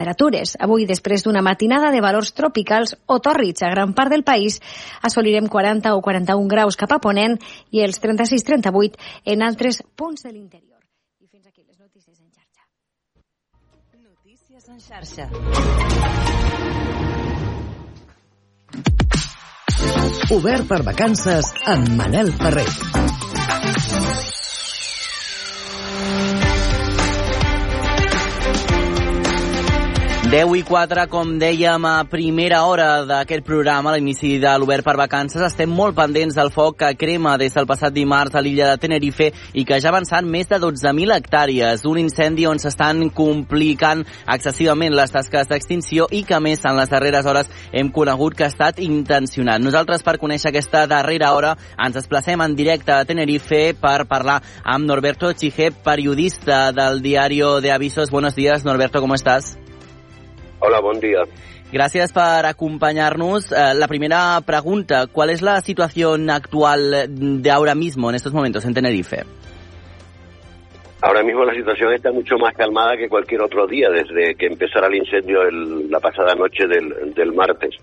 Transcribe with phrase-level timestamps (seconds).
[0.00, 0.56] temperatures.
[0.58, 4.60] Avui, després d'una matinada de valors tropicals o tòrrids a gran part del país,
[5.02, 7.36] assolirem 40 o 41 graus cap a Ponent
[7.70, 10.80] i els 36-38 en altres punts de l'interior.
[11.20, 12.64] I fins aquí les notícies en xarxa.
[14.00, 15.28] Notícies en xarxa.
[20.30, 22.68] Obert per vacances amb Manel Ferrer.
[30.30, 34.92] 10 i 4, com dèiem a primera hora d'aquest programa, a l'inici de l'Obert per
[34.94, 38.78] Vacances, estem molt pendents del foc que crema des del passat dimarts a l'illa de
[38.78, 41.82] Tenerife i que ja ha avançat més de 12.000 hectàrees.
[41.82, 47.26] Un incendi on s'estan complicant excessivament les tasques d'extinció i que, més, en les darreres
[47.26, 49.58] hores hem conegut que ha estat intencionat.
[49.58, 54.86] Nosaltres, per conèixer aquesta darrera hora, ens desplacem en directe a Tenerife per parlar amb
[54.86, 58.14] Norberto Chige, periodista del diario de Avisos.
[58.14, 59.59] Buenos días, Norberto, ¿cómo estás?
[60.60, 61.22] Hola, buen día.
[61.72, 63.50] Gracias por acompañarnos.
[63.52, 68.64] Eh, la primera pregunta, ¿cuál es la situación actual de ahora mismo, en estos momentos,
[68.64, 69.24] en Tenerife?
[71.02, 74.88] Ahora mismo la situación está mucho más calmada que cualquier otro día, desde que empezara
[74.88, 77.74] el incendio el, la pasada noche del, del martes.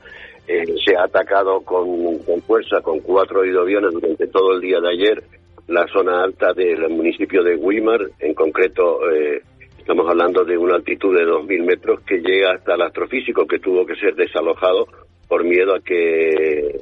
[0.48, 4.90] Eh, se ha atacado con, con, fuerza, con cuatro hidroaviones durante todo el día de
[4.90, 5.23] ayer,
[5.68, 9.42] la zona alta del municipio de Weimar, en concreto eh,
[9.88, 13.86] Estamos hablando de una altitud de 2.000 metros que llega hasta el astrofísico, que tuvo
[13.86, 14.86] que ser desalojado
[15.30, 16.78] por miedo a que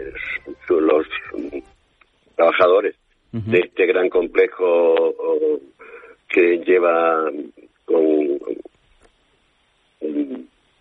[0.69, 1.05] los
[2.35, 2.95] trabajadores
[3.31, 3.43] uh -huh.
[3.43, 4.95] de este gran complejo
[6.27, 7.29] que lleva
[7.85, 8.39] con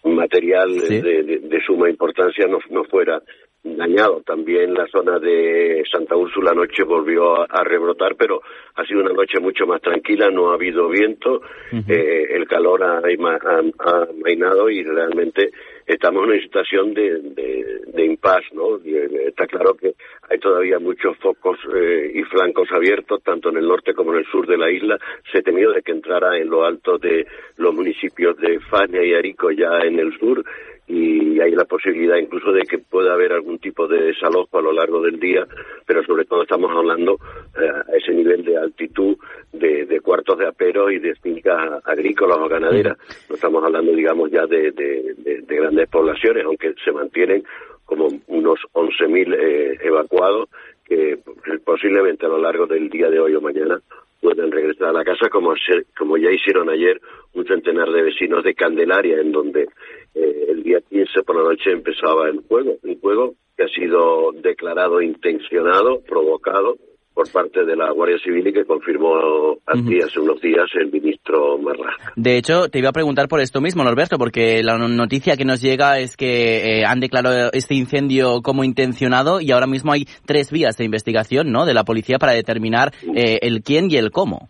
[0.04, 1.02] material ¿Sí?
[1.02, 3.20] de, de, de, suma importancia no, no fuera
[3.64, 4.22] dañado.
[4.26, 8.42] También la zona de Santa Úrsula anoche volvió a, a, rebrotar, pero
[8.74, 11.40] ha sido una noche mucho más tranquila, no ha habido viento,
[11.72, 11.90] uh -huh.
[11.90, 15.50] eh, el calor ha, ha, ha, mainado y realmente
[15.86, 18.76] estamos en una situación de, de, de impasse, ¿no?
[18.84, 19.94] Eh, está claro que
[20.30, 24.26] hay todavía muchos focos eh, y flancos abiertos, tanto en el norte como en el
[24.26, 24.98] sur de la isla.
[25.32, 27.26] Se temió de que entrara en lo alto de
[27.56, 30.44] los municipios de Fania y Arico ya en el sur
[30.86, 34.72] y hay la posibilidad incluso de que pueda haber algún tipo de desalojo a lo
[34.72, 35.46] largo del día,
[35.86, 37.18] pero sobre todo estamos hablando
[37.58, 39.16] eh, a ese nivel de altitud
[39.52, 42.98] de, de, cuartos de apero y de fincas agrícolas o ganaderas.
[43.28, 47.44] No estamos hablando, digamos, ya de, de, de grandes poblaciones, aunque se mantienen
[47.84, 50.48] como unos 11.000 eh, evacuados
[50.84, 51.18] que
[51.64, 53.80] posiblemente a lo largo del día de hoy o mañana
[54.24, 55.52] puedan regresar a la casa, como,
[55.98, 56.98] como ya hicieron ayer
[57.34, 59.68] un centenar de vecinos de Candelaria, en donde
[60.14, 64.32] eh, el día 15 por la noche empezaba el juego, un juego que ha sido
[64.32, 66.78] declarado intencionado, provocado
[67.14, 71.56] por parte de la Guardia Civil y que confirmó aquí hace unos días el ministro
[71.58, 72.12] Marlaska.
[72.16, 75.62] De hecho, te iba a preguntar por esto mismo, Norberto, porque la noticia que nos
[75.62, 80.50] llega es que eh, han declarado este incendio como intencionado y ahora mismo hay tres
[80.50, 81.66] vías de investigación ¿no?
[81.66, 84.48] de la policía para determinar eh, el quién y el cómo.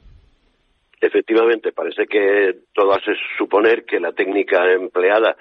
[1.01, 5.37] Efectivamente, parece que todo hace suponer que la técnica empleada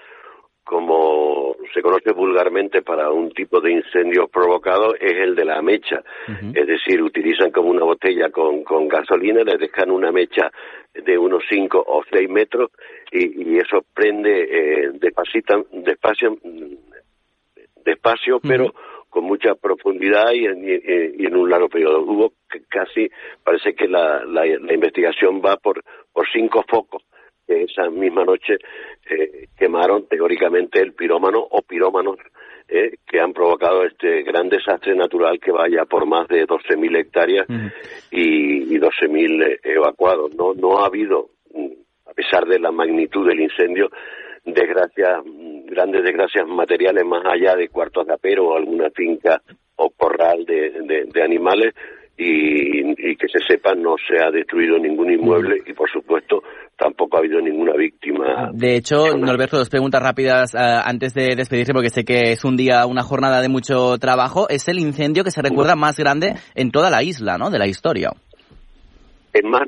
[0.74, 6.02] como se conoce vulgarmente para un tipo de incendio provocado, es el de la mecha.
[6.28, 6.60] Uh -huh.
[6.60, 10.50] Es decir, utilizan como una botella con, con gasolina, le dejan una mecha
[10.96, 12.72] de unos 5 o 6 metros
[13.12, 16.38] y, y eso prende eh, despacito, despacio,
[17.86, 18.48] despacio uh -huh.
[18.48, 18.74] pero
[19.12, 22.02] con mucha profundidad y en, y, y en, un largo periodo.
[22.02, 22.34] Hubo
[22.68, 23.12] casi,
[23.44, 27.04] parece que la, la, la investigación va por, por cinco focos
[27.46, 28.56] que esa misma noche
[29.10, 32.18] eh, quemaron teóricamente el pirómano o pirómanos
[32.68, 37.48] eh, que han provocado este gran desastre natural que vaya por más de 12.000 hectáreas
[38.10, 40.34] y, y 12.000 evacuados.
[40.36, 41.30] No, no ha habido,
[42.06, 43.90] a pesar de la magnitud del incendio,
[44.46, 45.24] desgracias,
[45.66, 49.42] grandes desgracias materiales más allá de cuartos de apero o alguna finca
[49.76, 51.74] o corral de, de, de animales,
[52.18, 56.44] y, y, que se sepa no se ha destruido ningún inmueble y por supuesto
[56.78, 58.52] tampoco ha habido ninguna víctima.
[58.54, 62.56] De hecho, Norberto, dos preguntas rápidas uh, antes de despedirse porque sé que es un
[62.56, 64.48] día, una jornada de mucho trabajo.
[64.50, 67.50] Es el incendio que se recuerda más grande en toda la isla, ¿no?
[67.50, 68.12] De la historia.
[69.34, 69.68] El más,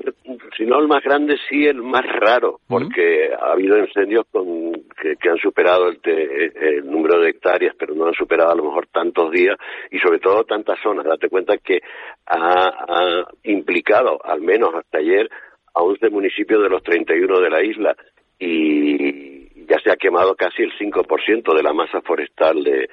[0.56, 3.38] si no el más grande, sí el más raro, porque uh -huh.
[3.42, 7.96] ha habido incendios con, que, que, han superado el, te, el, número de hectáreas, pero
[7.96, 9.58] no han superado a lo mejor tantos días
[9.90, 11.06] y sobre todo tantas zonas.
[11.06, 11.80] Date cuenta que
[12.28, 15.30] ha, ha implicado, al menos hasta ayer,
[15.74, 17.96] a 11 municipios de los 31 de la isla
[18.38, 22.88] y ya se ha quemado casi el 5% de la masa forestal de,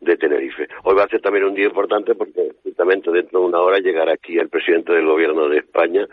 [0.00, 0.68] de Tenerife.
[0.84, 4.12] Hoy va a ser también un día importante porque justamente dentro de una hora llegará
[4.12, 6.06] aquí el presidente del gobierno de España,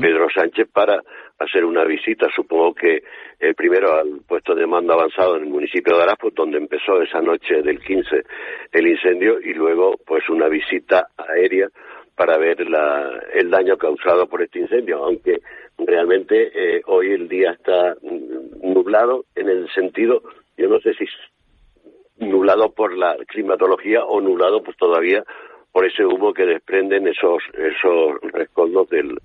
[0.00, 1.02] Pedro Sánchez, para
[1.38, 3.02] hacer una visita, supongo que
[3.38, 7.20] el primero al puesto de mando avanzado en el municipio de Arafo, donde empezó esa
[7.20, 8.22] noche del 15
[8.72, 11.68] el incendio, y luego pues una visita aérea
[12.16, 15.38] para ver la, el daño causado por este incendio, aunque
[15.78, 17.94] realmente eh, hoy el día está
[18.60, 20.22] nublado en el sentido,
[20.56, 21.04] yo no sé si
[22.18, 25.24] nublado por la climatología o nublado pues todavía
[25.72, 29.18] por ese humo que desprenden esos esos rescoldos del,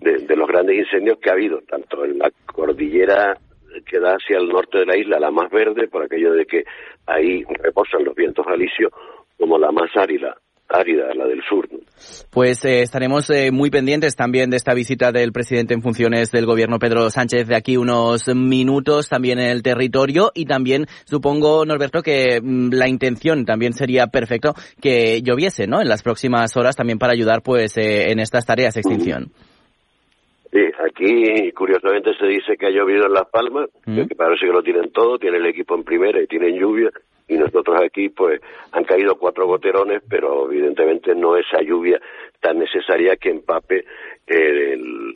[0.00, 3.38] de, los grandes incendios que ha habido, tanto en la cordillera
[3.86, 6.64] que da hacia el norte de la isla, la más verde, por aquello de que
[7.06, 8.92] ahí reposan los vientos alisios,
[9.38, 10.36] como la más árida,
[10.68, 11.68] árida, la del sur.
[12.30, 16.46] Pues eh, estaremos eh, muy pendientes también de esta visita del presidente en funciones del
[16.46, 22.02] gobierno Pedro Sánchez de aquí unos minutos también en el territorio y también supongo, Norberto,
[22.02, 25.80] que mm, la intención también sería perfecto que lloviese, ¿no?
[25.80, 29.30] En las próximas horas también para ayudar pues eh, en estas tareas de extinción.
[30.50, 34.62] Sí, aquí curiosamente se dice que ha llovido en Las Palmas, que parece que lo
[34.62, 36.90] tienen todo, tiene el equipo en primera y tienen lluvia,
[37.28, 38.40] y nosotros aquí pues
[38.72, 42.00] han caído cuatro goterones, pero evidentemente no esa lluvia
[42.40, 43.84] tan necesaria que empape
[44.26, 45.14] el,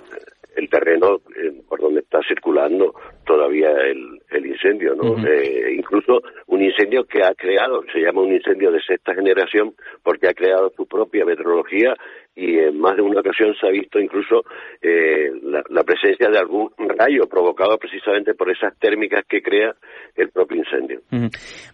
[0.56, 2.94] el terreno eh, por donde está circulando
[3.24, 5.16] todavía el, el incendio, ¿no?
[5.26, 10.28] eh, incluso un incendio que ha creado, se llama un incendio de sexta generación, porque
[10.28, 11.94] ha creado su propia meteorología
[12.38, 14.44] y en más de una ocasión se ha visto incluso
[14.80, 19.74] eh, la, la, presencia de algún rayo provocado precisamente por esas térmicas que crea
[20.14, 21.00] el propio incendio.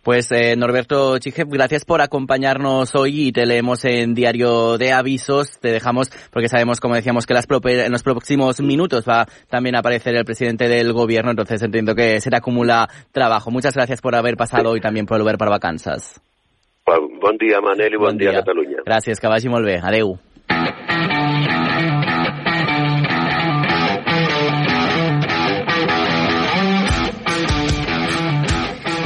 [0.03, 5.61] Pues eh, Norberto Chijev, gracias por acompañarnos hoy y te leemos en Diario de Avisos.
[5.61, 9.81] Te dejamos porque sabemos, como decíamos, que las en los próximos minutos va también a
[9.81, 13.51] aparecer el presidente del gobierno, entonces entiendo que se te acumula trabajo.
[13.51, 16.23] Muchas gracias por haber pasado hoy también por lugar para vacanzas.
[16.87, 18.83] Bon dia, Manel, i bon, bon dia, dia a Catalunya.
[18.85, 19.81] Gràcies, que vagi molt bé.
[19.81, 20.19] Adeu.
[21.25, 21.64] Thank you.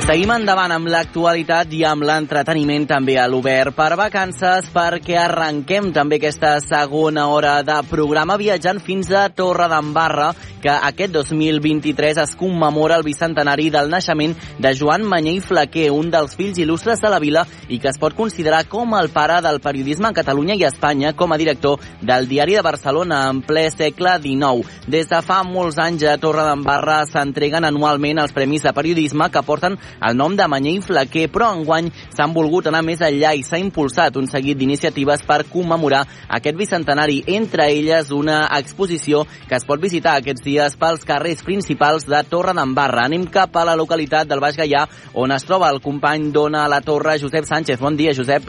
[0.08, 6.16] Seguim endavant amb l'actualitat i amb l'entreteniment també a l'Obert per vacances perquè arrenquem també
[6.16, 10.30] aquesta segona hora de programa viatjant fins a Torre d'Embarra
[10.62, 16.08] que aquest 2023 es commemora el bicentenari del naixement de Joan Manyer i Flaquer, un
[16.10, 19.60] dels fills il·lustres de la vila i que es pot considerar com el pare del
[19.60, 24.16] periodisme en Catalunya i Espanya com a director del Diari de Barcelona en ple segle
[24.24, 24.64] XIX.
[24.88, 29.44] Des de fa molts anys a Torre d'Embarra s'entreguen anualment els Premis de Periodisme que
[29.44, 33.44] porten el nom de Manyer i Flaquer, però enguany s'han volgut anar més enllà i
[33.46, 36.04] s'ha impulsat un seguit d'iniciatives per commemorar
[36.38, 42.06] aquest bicentenari, entre elles una exposició que es pot visitar aquests dies pels carrers principals
[42.08, 43.06] de Torre d'Embarra.
[43.08, 46.72] Anem cap a la localitat del Baix Gaià, on es troba el company d'Ona a
[46.72, 47.80] la Torre, Josep Sánchez.
[47.80, 48.46] Bon dia, Josep.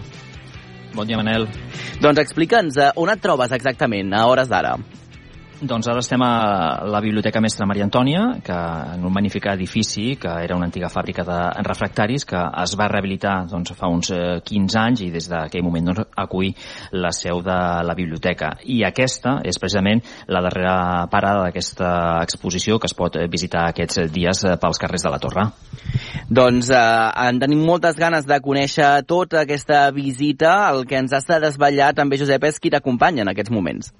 [0.94, 1.48] Bon dia, Manel.
[2.02, 4.78] Doncs explica'ns eh, on et trobes exactament a hores d'ara.
[5.60, 8.56] Doncs ara estem a la Biblioteca Mestra Maria Antònia, que
[8.94, 13.34] en un magnífic edifici, que era una antiga fàbrica de refractaris, que es va rehabilitar
[13.52, 16.54] doncs, fa uns 15 eh, anys i des d'aquell moment doncs, acull
[16.96, 18.54] la seu de la biblioteca.
[18.64, 20.00] I aquesta és precisament
[20.32, 20.78] la darrera
[21.12, 21.92] parada d'aquesta
[22.24, 25.50] exposició que es pot visitar aquests dies eh, pels carrers de la Torre.
[26.32, 26.80] Doncs eh,
[27.28, 30.56] en tenim moltes ganes de conèixer tota aquesta visita.
[30.72, 33.92] El que ens has de desvetllar també, Josep, és qui t'acompanya en aquests moments.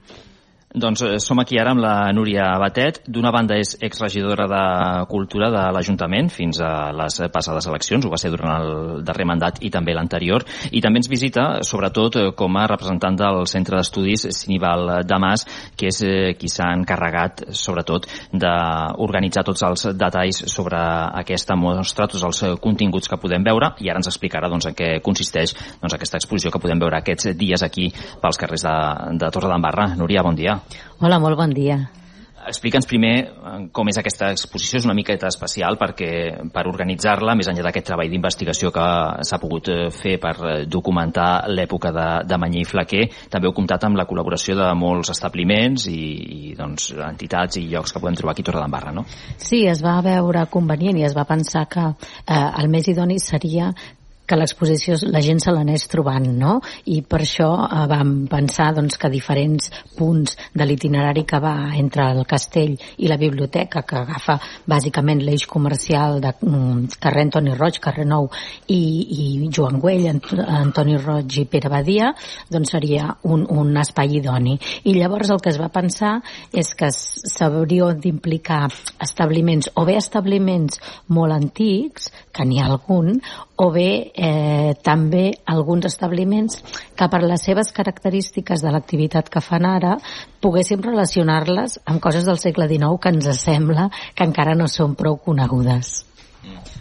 [0.70, 3.00] Doncs eh, som aquí ara amb la Núria Batet.
[3.10, 4.62] D'una banda és exregidora de
[5.10, 9.64] Cultura de l'Ajuntament fins a les passades eleccions, ho va ser durant el darrer mandat
[9.66, 14.28] i també l'anterior, i també ens visita, sobretot, eh, com a representant del Centre d'Estudis
[14.38, 20.78] Sinival Damas, que és eh, qui s'ha encarregat, sobretot, d'organitzar tots els detalls sobre
[21.24, 24.94] aquesta mostra, tots els continguts que podem veure, i ara ens explicarà doncs, en què
[25.02, 27.90] consisteix doncs, aquesta exposició que podem veure aquests dies aquí
[28.22, 28.78] pels carrers de,
[29.18, 29.96] de Torre d'Embarra.
[29.98, 30.59] Núria, bon dia.
[31.00, 31.80] Hola, molt bon dia.
[32.50, 36.10] Explica'ns primer eh, com és aquesta exposició, és una miqueta especial perquè
[36.54, 38.86] per organitzar-la, més enllà d'aquest treball d'investigació que
[39.28, 43.56] s'ha pogut eh, fer per eh, documentar l'època de, de Manyer i Flaquer, també heu
[43.58, 48.18] comptat amb la col·laboració de molts establiments i, i doncs, entitats i llocs que podem
[48.20, 49.06] trobar aquí a Torredembarra, no?
[49.38, 53.74] Sí, es va veure convenient i es va pensar que eh, el més idoni seria
[54.30, 56.60] que l'exposició la gent se l'anés trobant, no?
[56.94, 62.06] I per això eh, vam pensar doncs, que diferents punts de l'itinerari que va entre
[62.14, 64.38] el castell i la biblioteca, que agafa
[64.70, 68.30] bàsicament l'eix comercial de mm, carrer Antoni Roig, carrer Nou
[68.68, 70.22] i, i Joan Güell, Ant
[70.60, 72.14] Antoni Roig i Pere Badia,
[72.52, 74.58] doncs seria un, un espai idoni.
[74.86, 76.20] I llavors el que es va pensar
[76.54, 78.68] és que s'hauria d'implicar
[79.02, 80.80] establiments, o bé establiments
[81.16, 83.18] molt antics, que n'hi ha algun,
[83.60, 86.62] o bé eh, també alguns establiments
[86.96, 89.98] que per les seves característiques de l'activitat que fan ara
[90.40, 95.20] poguéssim relacionar-les amb coses del segle XIX que ens sembla que encara no són prou
[95.26, 96.06] conegudes.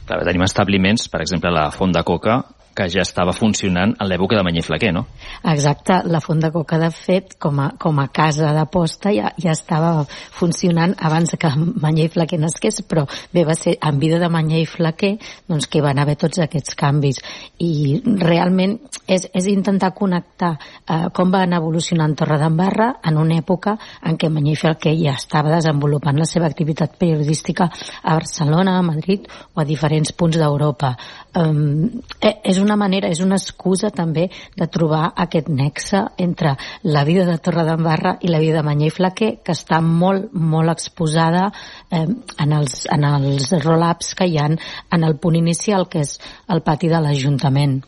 [0.06, 2.38] Clar, tenim establiments, per exemple, la Font de Coca,
[2.78, 5.04] que ja estava funcionant en l'època de Manyer Flaquer, no?
[5.50, 9.54] Exacte, la Font de Coca, de fet, com a, com a casa d'aposta ja, ja
[9.56, 10.04] estava
[10.38, 11.50] funcionant abans que
[11.82, 13.04] Manyer Flaquer nasqués, però
[13.34, 15.16] bé, va ser en vida de Manyer i Flaquer
[15.48, 17.18] doncs, que van haver tots aquests canvis.
[17.58, 18.76] I realment
[19.08, 23.74] és, és intentar connectar eh, com van evolucionant Torredembarra en una època
[24.06, 28.86] en què Manyer i Flaquer ja estava desenvolupant la seva activitat periodística a Barcelona, a
[28.86, 30.94] Madrid o a diferents punts d'Europa.
[31.38, 37.24] Um, és una manera, és una excusa també de trobar aquest nexe entre la vida
[37.28, 41.48] de Torredembarra i la vida de Manyer i Flaquer, que està molt, molt exposada
[41.90, 44.58] eh, en els, en els roll-ups que hi han
[44.92, 47.80] en el punt inicial, que és el pati de l'Ajuntament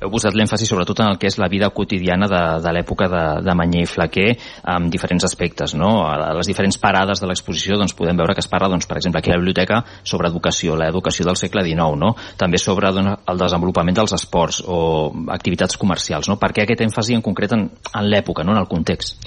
[0.00, 3.22] heu posat l'èmfasi sobretot en el que és la vida quotidiana de, de l'època de,
[3.46, 4.26] de Manyer i Flaquer
[4.74, 5.76] amb diferents aspectes.
[5.78, 5.92] No?
[6.08, 9.22] A les diferents parades de l'exposició doncs, podem veure que es parla, doncs, per exemple,
[9.22, 12.14] aquí a la biblioteca sobre educació, l'educació del segle XIX, no?
[12.40, 14.78] també sobre doncs, el desenvolupament dels esports o
[15.34, 16.30] activitats comercials.
[16.30, 16.38] No?
[16.40, 18.56] Per què aquest èmfasi en concret en, en l'època, no?
[18.56, 19.22] en el context?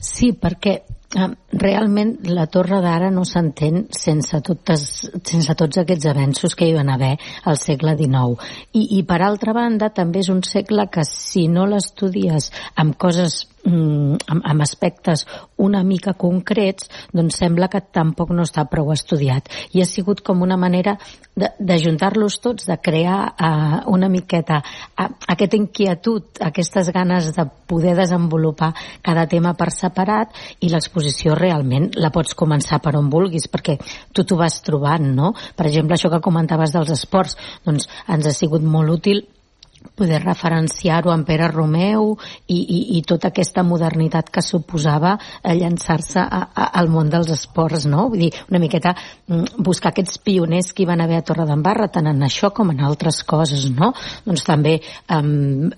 [0.00, 0.80] Sí, perquè
[1.14, 4.86] realment la torre d'ara no s'entén sense, totes,
[5.22, 8.34] sense tots aquests avenços que hi van haver al segle XIX.
[8.74, 13.44] I, I per altra banda també és un segle que si no l'estudies amb coses
[13.66, 19.48] amb, amb aspectes una mica concrets, doncs sembla que tampoc no està prou estudiat.
[19.74, 20.96] I ha sigut com una manera
[21.36, 28.72] d'ajuntar-los tots, de crear uh, una miqueta uh, aquesta inquietud, aquestes ganes de poder desenvolupar
[29.04, 30.32] cada tema per separat
[30.64, 33.76] i l'exposició realment la pots començar per on vulguis, perquè
[34.12, 35.34] tu t'ho vas trobant, no?
[35.56, 39.26] Per exemple, això que comentaves dels esports, doncs ens ha sigut molt útil
[39.94, 42.14] poder referenciar-ho en Pere Romeu
[42.46, 46.22] i, i, i tota aquesta modernitat que suposava llançar-se
[46.66, 48.08] al món dels esports, no?
[48.12, 52.10] Vull dir, una miqueta mm, buscar aquests pioners que hi van haver a Torredembarra, tant
[52.10, 53.92] en això com en altres coses, no?
[54.26, 54.76] Doncs també
[55.12, 55.70] um,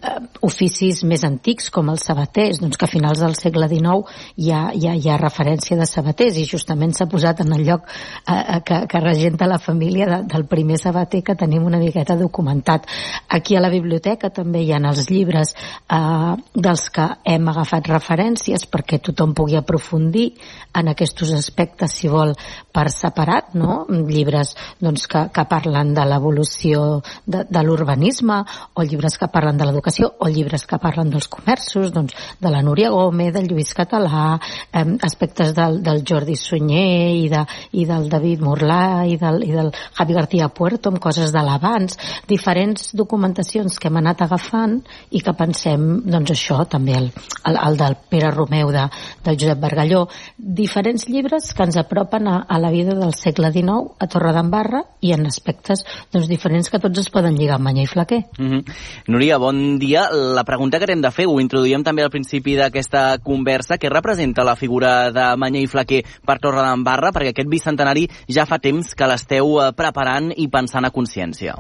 [0.47, 4.63] oficis més antics com els sabaters, doncs que a finals del segle XIX hi ha,
[4.75, 8.59] hi ha, hi ha referència de sabaters i justament s'ha posat en el lloc uh,
[8.65, 12.87] que, que regenta la família de, del primer sabater que tenim una miqueta documentat.
[13.29, 15.55] Aquí a la biblioteca biblioteca també hi ha els llibres
[15.91, 20.33] eh, dels que hem agafat referències perquè tothom pugui aprofundir
[20.79, 22.35] en aquests aspectes, si vol,
[22.73, 23.87] per separat, no?
[23.89, 28.43] Llibres doncs, que, que parlen de l'evolució de, de l'urbanisme,
[28.75, 32.63] o llibres que parlen de l'educació, o llibres que parlen dels comerços, doncs, de la
[32.63, 34.39] Núria Gómez, del Lluís Català,
[34.73, 37.43] eh, aspectes del, del Jordi Sunyer i, de,
[37.81, 41.99] i del David Morlà i del, i del Javi García Puerto, amb coses de l'abans,
[42.29, 44.79] diferents documentacions que hem anat agafant
[45.11, 47.11] i que pensem, doncs això, també el,
[47.49, 48.85] el, el del Pere Romeu de,
[49.25, 50.05] del Josep Bargalló,
[50.37, 55.13] diferents llibres que ens apropen a, a la vida del segle XIX a Torredembarra i
[55.17, 58.25] en aspectes doncs, diferents que tots es poden lligar amb Manyer i Flaquer.
[58.39, 58.75] Mm -hmm.
[59.09, 60.09] Núria, bon dia.
[60.11, 64.45] La pregunta que hem de fer, ho introduïem també al principi d'aquesta conversa, què representa
[64.45, 67.13] la figura de Manyer i Flaquer per Torredembarra?
[67.13, 71.55] Perquè aquest bicentenari ja fa temps que l'esteu eh, preparant i pensant a consciència.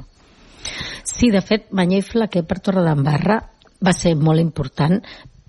[1.05, 3.41] Sí, de fet, Manyer i Flaquer per Torredembarra
[3.85, 5.01] va ser molt important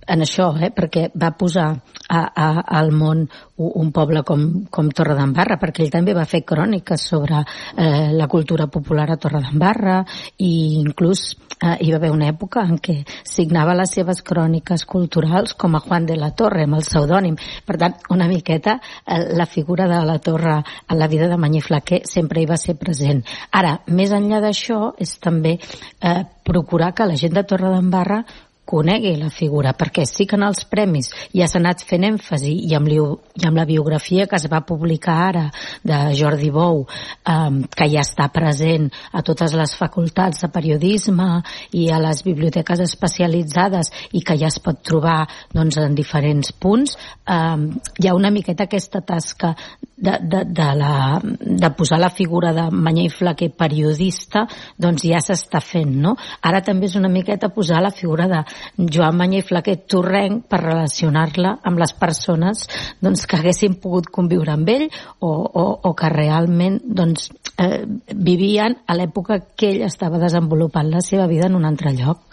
[0.09, 1.67] en això, eh, perquè va posar
[2.09, 2.47] a, a,
[2.79, 3.27] al món
[3.59, 8.69] un poble com, com Torredembarra, perquè ell també va fer cròniques sobre eh, la cultura
[8.71, 9.99] popular a Torredembarra
[10.37, 15.53] i inclús eh, hi va haver una època en què signava les seves cròniques culturals
[15.59, 17.37] com a Juan de la Torre, amb el pseudònim.
[17.67, 21.63] Per tant, una miqueta eh, la figura de la Torre en la vida de Manyer
[21.65, 23.25] Flaquer sempre hi va ser present.
[23.51, 28.23] Ara, més enllà d'això, és també eh, procurar que la gent de Torredembarra
[28.69, 32.75] conegui la figura, perquè sí que en els premis ja s'ha anat fent èmfasi i
[32.77, 35.45] amb, i amb la biografia que es va publicar ara
[35.83, 41.29] de Jordi Bou, um, que ja està present a totes les facultats de periodisme
[41.73, 45.23] i a les biblioteques especialitzades i que ja es pot trobar
[45.53, 49.55] doncs, en diferents punts, um, hi ha una miqueta aquesta tasca
[49.99, 54.45] de, de, de, la, de posar la figura de Manyer i Flaquer periodista
[54.79, 56.15] doncs ja s'està fent, no?
[56.45, 58.41] Ara també és una miqueta posar la figura de
[58.77, 62.65] Joan Manyer i Flaquer Torrenc per relacionar-la amb les persones
[63.01, 64.87] doncs, que haguessin pogut conviure amb ell
[65.19, 67.83] o, o, o que realment doncs, eh,
[68.15, 72.28] vivien a l'època que ell estava desenvolupant la seva vida en un altre lloc.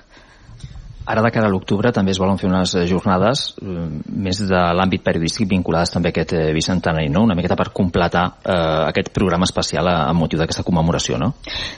[1.07, 3.87] Ara de cara a l'octubre també es volen fer unes jornades eh,
[4.27, 7.23] més de l'àmbit periodístic vinculades també a aquest eh, bicentenari, no?
[7.29, 8.57] Una miqueta per completar eh,
[8.89, 11.33] aquest programa especial a, a motiu d'aquesta commemoració, no?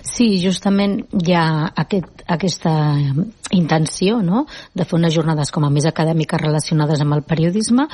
[0.06, 1.49] Sí, justament hi ha
[1.85, 2.73] aquest, aquesta
[3.52, 4.44] intenció no?
[4.75, 7.87] de fer unes jornades com a més acadèmiques relacionades amb el periodisme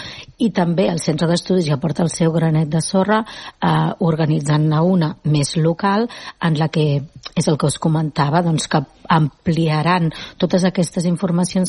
[0.42, 5.12] i també el Centre d'Estudis ja porta el seu granet de sorra eh, organitzant-ne una
[5.30, 6.08] més local
[6.42, 6.86] en la que
[7.34, 11.23] és el que us comentava, doncs que ampliaran totes aquestes informacions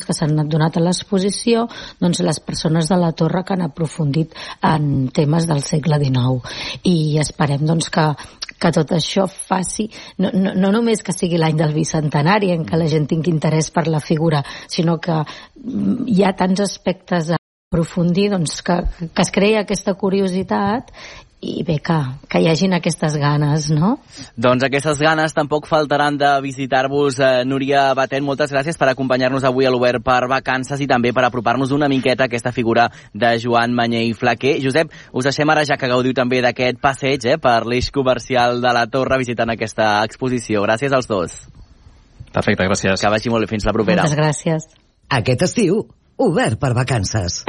[0.06, 1.66] que s'han donat a l'exposició
[2.00, 6.42] doncs les persones de la torre que han aprofundit en temes del segle XIX
[6.84, 8.06] i esperem doncs que,
[8.58, 12.76] que tot això faci, no, no, no només que sigui l'any del bicentenari en què
[12.76, 15.22] la gent tingui interès per la figura, sinó que
[16.06, 18.80] hi ha tants aspectes a aprofundir doncs, que,
[19.12, 20.92] que es creï aquesta curiositat
[21.40, 21.96] i bé, que,
[22.32, 23.96] que hi hagin aquestes ganes, no?
[24.40, 27.18] Doncs aquestes ganes tampoc faltaran de visitar-vos.
[27.20, 31.26] Eh, Núria Batet, moltes gràcies per acompanyar-nos avui a l'Obert per vacances i també per
[31.28, 34.56] apropar-nos una miqueta a aquesta figura de Joan Manyer i Flaquer.
[34.64, 38.72] Josep, us deixem ara ja que gaudiu també d'aquest passeig eh, per l'eix comercial de
[38.72, 40.64] la Torre visitant aquesta exposició.
[40.64, 41.36] Gràcies als dos.
[42.32, 43.00] Perfecte, gràcies.
[43.00, 43.52] Que vagi molt bé.
[43.52, 44.04] Fins la propera.
[44.08, 44.70] Moltes gràcies.
[45.20, 45.84] Aquest estiu,
[46.16, 47.44] obert per vacances.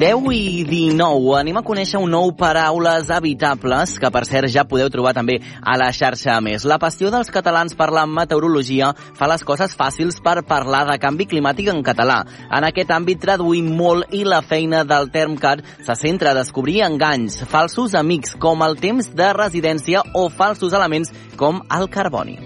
[0.00, 4.88] 10 i 19 anem a conèixer un nou Paraules Habitables, que per cert ja podeu
[4.88, 6.64] trobar també a la xarxa a més.
[6.64, 11.26] La passió dels catalans per la meteorologia fa les coses fàcils per parlar de canvi
[11.28, 12.22] climàtic en català.
[12.48, 17.42] En aquest àmbit traduïm molt i la feina del Termcat se centra a descobrir enganys,
[17.44, 22.38] falsos amics com el temps de residència o falsos elements com el carboni.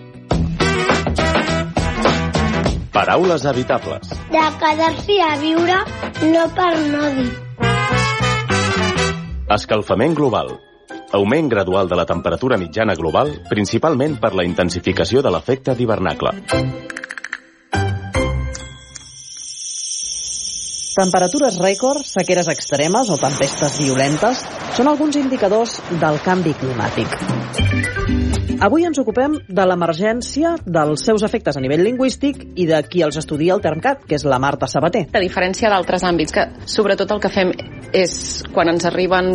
[2.90, 4.10] Paraules habitables.
[4.34, 5.82] De quedar-s'hi a viure,
[6.34, 7.43] no per no dir.
[9.54, 10.48] Escalfament global.
[11.12, 16.32] Augment gradual de la temperatura mitjana global, principalment per la intensificació de l'efecte d'hivernacle.
[20.94, 24.42] Temperatures rècord, sequeres extremes o tempestes violentes
[24.74, 27.14] són alguns indicadors del canvi climàtic.
[28.64, 33.18] Avui ens ocupem de l'emergència, dels seus efectes a nivell lingüístic i de qui els
[33.22, 35.08] estudia el Termcat, que és la Marta Sabater.
[35.14, 37.54] A diferència d'altres àmbits, que sobretot el que fem
[37.94, 39.28] és, quan ens arriben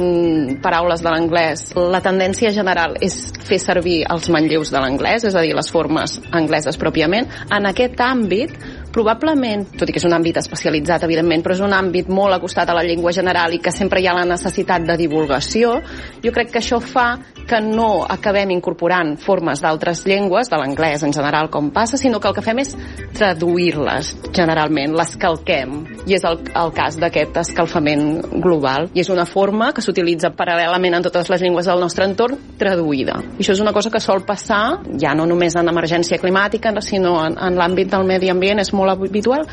[0.64, 3.16] paraules de l'anglès, la tendència general és
[3.48, 7.30] fer servir els manlleus de l'anglès, és a dir, les formes angleses pròpiament.
[7.56, 8.54] En aquest àmbit,
[8.94, 12.70] probablement, tot i que és un àmbit especialitzat, evidentment, però és un àmbit molt acostat
[12.70, 15.76] a la llengua general i que sempre hi ha la necessitat de divulgació,
[16.24, 17.10] jo crec que això fa
[17.50, 22.30] que no acabem incorporant formes d'altres llengües, de l'anglès en general com passa, sinó que
[22.30, 22.76] el que fem és
[23.18, 28.06] traduir-les generalment, les calquem, i és el, el cas d'aquest escalfament
[28.44, 28.90] global.
[28.94, 33.18] I és una forma que s'utilitza paral·lelament en totes les llengües del nostre entorn, traduïda.
[33.38, 37.18] I això és una cosa que sol passar, ja no només en emergència climàtica, sinó
[37.26, 39.48] en, en l'àmbit del medi ambient, és molt habitual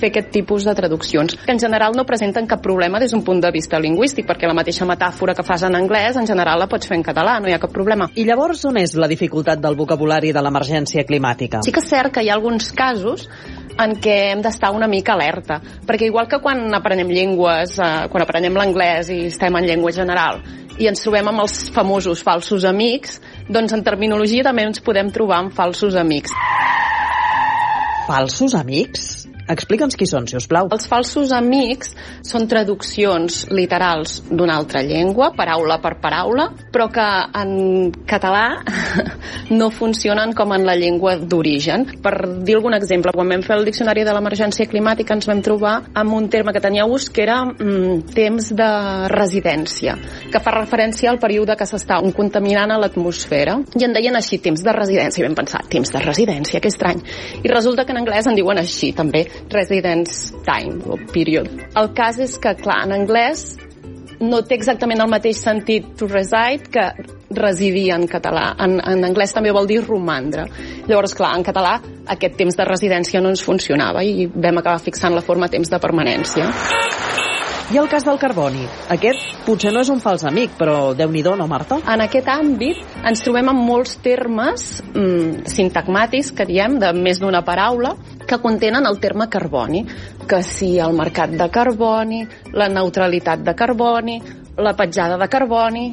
[0.00, 3.42] fer aquest tipus de traduccions, que en general no presenten cap problema des d'un punt
[3.42, 6.88] de vista lingüístic, perquè la mateixa metàfora que fas en anglès, en general la pots
[6.88, 8.08] fer en català, no hi ha cap problema.
[8.16, 11.60] I llavors on és la dificultat del vocabulari de l'emergència climàtica?
[11.66, 13.28] Sí que és cert que hi ha alguns casos
[13.80, 18.24] en què hem d'estar una mica alerta, perquè igual que quan aprenem llengües, eh, quan
[18.24, 20.42] aprenem l'anglès i estem en llengua general,
[20.80, 25.42] i ens trobem amb els famosos falsos amics, doncs en terminologia també ens podem trobar
[25.44, 26.32] amb falsos amics.
[28.10, 29.19] Falsos amics?
[29.50, 30.68] Explica'ns qui són, si us plau.
[30.74, 31.94] Els falsos amics
[32.26, 37.06] són traduccions literals d'una altra llengua, paraula per paraula, però que
[37.40, 38.60] en català
[39.60, 41.86] no funcionen com en la llengua d'origen.
[42.02, 45.76] Per dir algun exemple, quan vam fer el diccionari de l'emergència climàtica ens vam trobar
[45.94, 48.70] amb un terme que tenia ús que era mm, temps de
[49.10, 49.96] residència,
[50.30, 53.58] que fa referència al període que s'està contaminant a l'atmosfera.
[53.78, 55.22] I en deien així, temps de residència.
[55.22, 57.02] I vam pensar, temps de residència, que estrany.
[57.42, 61.48] I resulta que en anglès en diuen així, també, residence time o period.
[61.76, 63.56] El cas és que, clar, en anglès
[64.20, 66.86] no té exactament el mateix sentit to reside que
[67.30, 68.50] residir en català.
[68.60, 70.44] En, en anglès també vol dir romandre.
[70.88, 71.78] Llavors, clar, en català
[72.10, 75.80] aquest temps de residència no ens funcionava i vam acabar fixant la forma temps de
[75.80, 76.50] permanència.
[77.70, 78.64] I el cas del carboni?
[78.90, 81.76] Aquest potser no és un fals amic, però déu nhi no, Marta?
[81.86, 87.44] En aquest àmbit ens trobem amb molts termes mm, sintagmàtics, que diem, de més d'una
[87.46, 87.94] paraula,
[88.26, 89.84] que contenen el terme carboni,
[90.26, 92.24] que si el mercat de carboni,
[92.58, 94.18] la neutralitat de carboni,
[94.58, 95.86] la petjada de carboni,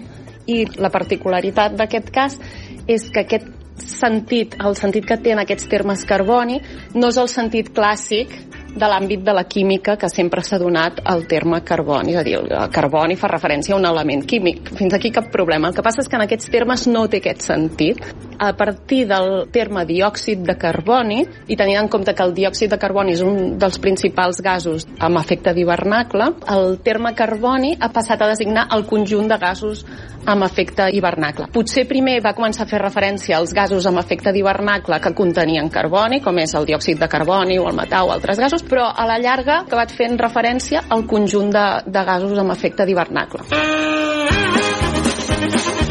[0.47, 2.39] i la particularitat d'aquest cas
[2.87, 6.57] és que aquest sentit, el sentit que tenen aquests termes carboni,
[6.97, 8.33] no és el sentit clàssic
[8.75, 12.35] de l'àmbit de la química que sempre s'ha donat al terme carboni, és a dir,
[12.37, 14.71] el carboni fa referència a un element químic.
[14.77, 15.69] Fins aquí cap problema.
[15.69, 18.03] El que passa és que en aquests termes no té aquest sentit.
[18.37, 22.77] A partir del terme diòxid de carboni, i tenint en compte que el diòxid de
[22.77, 28.29] carboni és un dels principals gasos amb efecte d'hivernacle, el terme carboni ha passat a
[28.29, 29.85] designar el conjunt de gasos
[30.27, 31.47] amb efecte hivernacle.
[31.53, 36.19] Potser primer va començar a fer referència als gasos amb efecte d'hivernacle que contenien carboni,
[36.21, 39.17] com és el diòxid de carboni o el metà o altres gasos, però a la
[39.23, 43.47] llarga acabat fent referència al conjunt de, de gasos amb efecte d'hivernacle.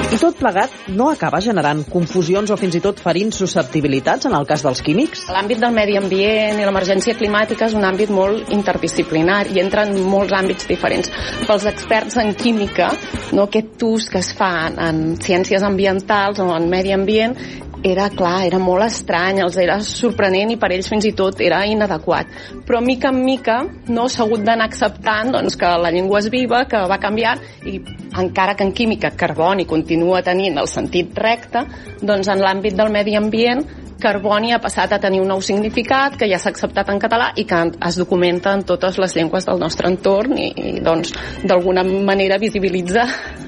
[0.06, 4.46] I tot plegat no acaba generant confusions o fins i tot ferint susceptibilitats en el
[4.48, 5.26] cas dels químics?
[5.34, 9.98] L'àmbit del medi ambient i l'emergència climàtica és un àmbit molt interdisciplinar i entra en
[10.08, 11.12] molts àmbits diferents.
[11.44, 12.88] Pels experts en química,
[13.36, 17.36] no, aquest ús que es fa en ciències ambientals o en medi ambient
[17.86, 21.62] era clar, era molt estrany, els era sorprenent i per ells fins i tot era
[21.70, 22.32] inadequat.
[22.66, 23.60] Però mica en mica
[23.94, 27.78] no s'ha hagut d'anar acceptant doncs, que la llengua és viva, que va canviar i
[28.18, 31.62] encara que en química carboni continua tenint el sentit recte,
[32.02, 33.62] doncs en l'àmbit del medi ambient
[34.00, 37.46] carboni ha passat a tenir un nou significat que ja s'ha acceptat en català i
[37.48, 42.38] que es documenta en totes les llengües del nostre entorn i, i doncs d'alguna manera
[42.38, 43.06] visibilitza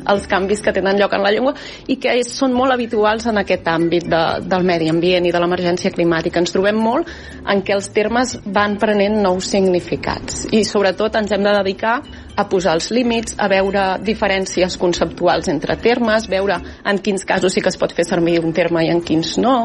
[0.08, 1.54] els canvis que tenen lloc en la llengua
[1.86, 5.42] i que és, són molt habituals en aquest àmbit de, del medi ambient i de
[5.42, 6.40] l'emergència climàtica.
[6.42, 7.10] Ens trobem molt
[7.48, 11.98] en què els termes van prenent nous significats i sobretot ens hem de dedicar
[12.38, 17.64] a posar els límits, a veure diferències conceptuals entre termes, veure en quins casos sí
[17.64, 19.58] que es pot fer servir un terme i en quins no.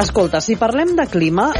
[0.00, 1.50] Escolta, si parlem de clima,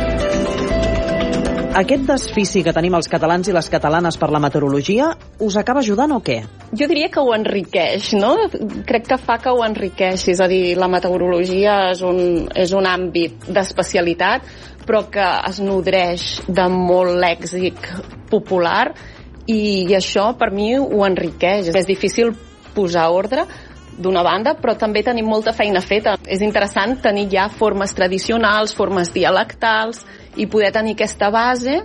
[1.70, 5.12] aquest desfici que tenim els catalans i les catalanes per la meteorologia
[5.46, 6.40] us acaba ajudant o què?
[6.74, 8.32] Jo diria que ho enriqueix, no?
[8.88, 12.20] Crec que fa que ho enriqueixi, és a dir, la meteorologia és un,
[12.58, 14.50] és un àmbit d'especialitat,
[14.82, 17.86] però que es nodreix de molt lèxic
[18.32, 18.88] popular
[19.46, 21.70] i, i això per mi ho enriqueix.
[21.70, 22.34] És difícil
[22.74, 23.46] posar ordre,
[24.00, 26.16] d'una banda, però també tenim molta feina feta.
[26.26, 30.02] És interessant tenir ja formes tradicionals, formes dialectals
[30.36, 31.80] i poder tenir aquesta base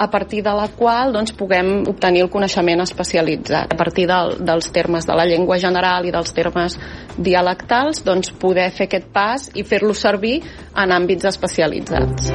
[0.00, 3.68] a partir de la qual doncs, puguem obtenir el coneixement especialitzat.
[3.68, 6.78] A partir del, dels termes de la llengua general i dels termes
[7.18, 10.38] dialectals, doncs, poder fer aquest pas i fer-lo servir
[10.72, 12.32] en àmbits especialitzats.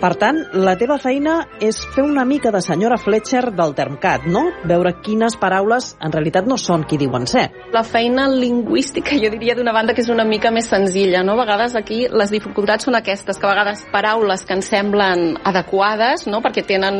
[0.00, 4.46] Per tant, la teva feina és fer una mica de senyora Fletcher del Termcat, no?
[4.64, 7.42] Veure quines paraules en realitat no són qui diuen ser.
[7.74, 11.34] La feina lingüística, jo diria d'una banda que és una mica més senzilla, no?
[11.36, 16.24] A vegades aquí les dificultats són aquestes, que a vegades paraules que ens semblen adequades,
[16.32, 16.40] no?
[16.40, 16.96] Perquè tenen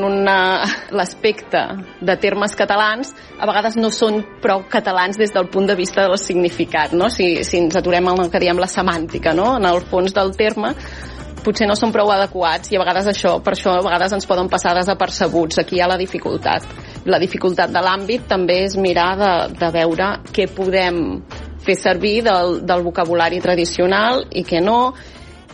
[0.92, 1.62] l'aspecte
[2.04, 6.18] de termes catalans, a vegades no són prou catalans des del punt de vista del
[6.20, 7.08] significat, no?
[7.08, 9.54] Si, si ens aturem en el que diem la semàntica, no?
[9.56, 10.74] En el fons del terme,
[11.44, 14.50] potser no són prou adequats i a vegades això, per això a vegades ens poden
[14.52, 15.60] passar desapercebuts.
[15.62, 16.66] Aquí hi ha la dificultat.
[17.10, 21.00] La dificultat de l'àmbit també és mirar de, de veure què podem
[21.60, 24.94] fer servir del, del vocabulari tradicional i què no,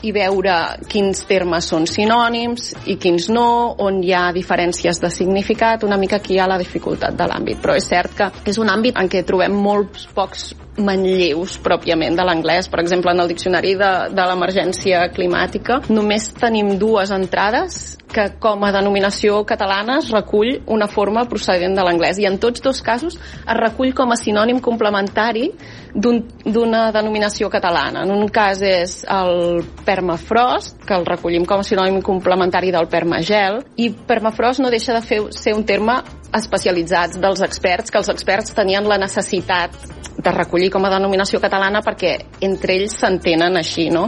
[0.07, 0.57] i veure
[0.91, 3.49] quins termes són sinònims i quins no,
[3.83, 7.63] on hi ha diferències de significat, una mica aquí hi ha la dificultat de l'àmbit,
[7.63, 12.25] però és cert que és un àmbit en què trobem molts pocs manlleus pròpiament de
[12.27, 12.69] l'anglès.
[12.69, 18.63] Per exemple, en el diccionari de, de l'emergència climàtica només tenim dues entrades que com
[18.65, 23.19] a denominació catalana es recull una forma procedent de l'anglès i en tots dos casos
[23.19, 25.51] es recull com a sinònim complementari
[25.97, 28.05] d'una un, denominació catalana.
[28.05, 33.63] En un cas és el permafrost, que el recollim com a sinònim complementari del permagel,
[33.77, 35.99] i permafrost no deixa de fer, ser un terme
[36.37, 39.96] especialitzats dels experts, que els experts tenien la necessitat
[40.27, 44.07] de recollir com a denominació catalana perquè entre ells s'entenen així, no?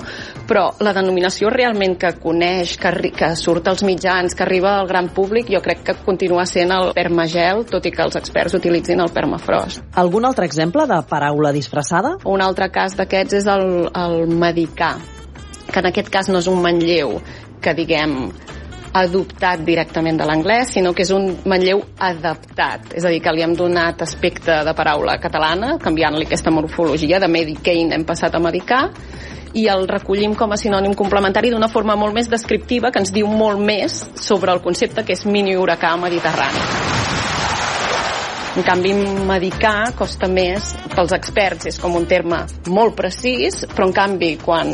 [0.49, 5.13] Però la denominació realment que coneix, que, que surt als mitjans, que arriba al gran
[5.15, 9.13] públic, jo crec que continua sent el permagel, tot i que els experts utilitzin el
[9.15, 9.85] permafrost.
[10.01, 12.17] Algun altre exemple de paraula disfressada?
[12.27, 14.97] Un altre cas d'aquests és el, el medicà,
[15.69, 17.19] que en aquest cas no és un manlleu
[17.63, 18.31] que diguem
[18.97, 23.45] adoptat directament de l'anglès, sinó que és un manlleu adaptat, és a dir, que li
[23.45, 28.87] hem donat aspecte de paraula catalana, canviant-li aquesta morfologia, de medicain hem passat a medicar,
[29.55, 33.29] i el recollim com a sinònim complementari d'una forma molt més descriptiva que ens diu
[33.31, 36.98] molt més sobre el concepte que és mini huracà mediterrani.
[38.59, 38.91] En canvi,
[39.23, 42.41] medicar costa més pels experts, és com un terme
[42.75, 44.73] molt precís, però en canvi, quan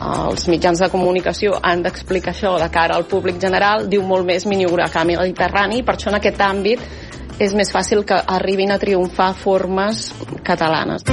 [0.00, 4.48] els mitjans de comunicació han d'explicar això de cara al públic general, diu molt més
[4.48, 6.88] mini huracà mediterrani, per això en aquest àmbit
[7.36, 10.08] és més fàcil que arribin a triomfar formes
[10.40, 11.04] catalanes.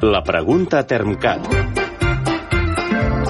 [0.00, 1.52] La pregunta Termcat.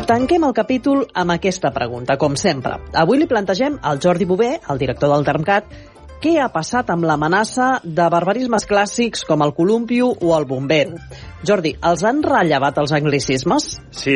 [0.07, 2.79] Tanquem el capítol amb aquesta pregunta, com sempre.
[2.95, 5.92] Avui li plantegem al Jordi Bové, el director del Termcat,
[6.23, 11.01] què ha passat amb l'amenaça de barbarismes clàssics com el columpio o el bombero.
[11.43, 13.73] Jordi, els han rellevat els anglicismes?
[13.91, 14.15] Sí,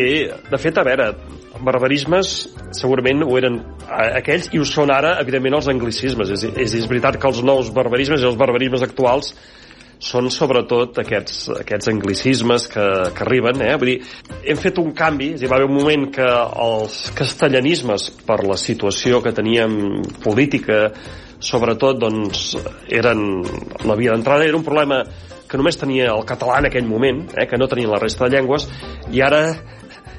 [0.51, 1.11] de fet, a veure,
[1.67, 2.37] barbarismes
[2.77, 3.59] segurament ho eren
[4.07, 6.31] aquells i ho són ara, evidentment, els anglicismes.
[6.37, 9.35] És, és, és veritat que els nous barbarismes i els barbarismes actuals
[9.99, 13.63] són sobretot aquests, aquests anglicismes que, que arriben.
[13.65, 13.75] Eh?
[13.81, 14.01] Vull dir,
[14.53, 16.27] hem fet un canvi, és dir, va haver un moment que
[16.69, 20.91] els castellanismes, per la situació que teníem política,
[21.41, 22.57] sobretot, doncs,
[22.89, 23.43] eren
[23.85, 25.03] la via d'entrada, era un problema
[25.47, 28.37] que només tenia el català en aquell moment, eh, que no tenia la resta de
[28.37, 28.67] llengües,
[29.15, 29.43] i ara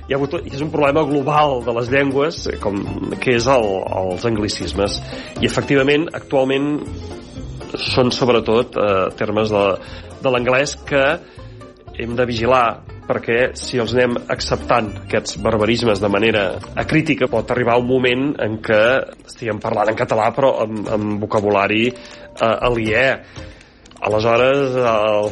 [0.07, 2.79] hi ha hagut, és un problema global de les llengües, com,
[3.19, 3.65] que és el,
[4.01, 5.01] els anglicismes.
[5.41, 6.77] I efectivament, actualment,
[7.75, 9.65] són sobretot eh, termes de,
[10.23, 11.03] de l'anglès que
[11.97, 12.65] hem de vigilar
[13.07, 16.43] perquè si els anem acceptant aquests barbarismes de manera
[16.75, 18.81] acrítica pot arribar un moment en què
[19.25, 23.07] estiguem parlant en català però amb, amb vocabulari eh, aliè.
[24.07, 25.31] Aleshores el,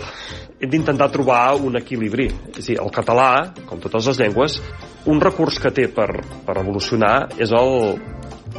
[0.58, 2.32] hem d'intentar trobar un equilibri.
[2.56, 3.30] És a dir, el català,
[3.70, 4.58] com totes les llengües
[5.06, 6.10] un recurs que té per,
[6.46, 8.00] per evolucionar és el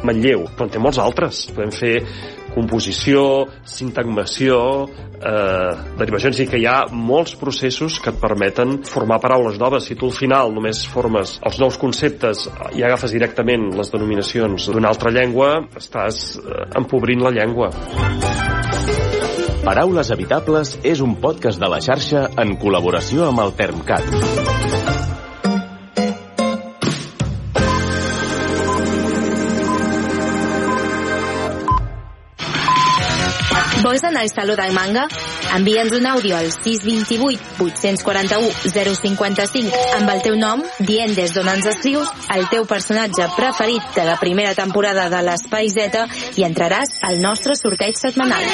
[0.07, 1.47] manlleu, però en té molts altres.
[1.57, 1.95] Podem fer
[2.57, 4.59] composició, sintagmació,
[5.21, 9.85] eh, derivacions, i que hi ha molts processos que et permeten formar paraules noves.
[9.85, 14.89] Si tu al final només formes els nous conceptes i agafes directament les denominacions d'una
[14.89, 17.71] altra llengua, estàs eh, empobrint la llengua.
[19.67, 24.96] Paraules Habitables és un podcast de la xarxa en col·laboració amb el Termcat.
[33.97, 35.07] Vols anar al Saló del Manga?
[35.57, 38.51] Envia'ns un àudio al 628 841
[38.99, 44.05] 055 amb el teu nom, dient des d'on ens escrius el teu personatge preferit de
[44.05, 46.05] la primera temporada de l'Espai Z
[46.37, 48.45] i entraràs al nostre sorteig setmanal.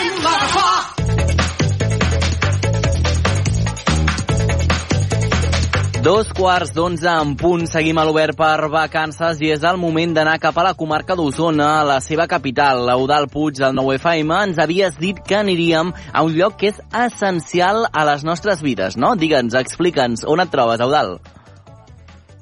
[6.03, 10.41] Dos quarts d'onze en punt, seguim a l'obert per vacances i és el moment d'anar
[10.43, 12.83] cap a la comarca d'Osona, la seva capital.
[12.89, 17.87] L'Eudal Puig del 9FM ens havies dit que aniríem a un lloc que és essencial
[17.87, 19.15] a les nostres vides, no?
[19.15, 21.21] Digue'ns, explica'ns, on et trobes, Eudal?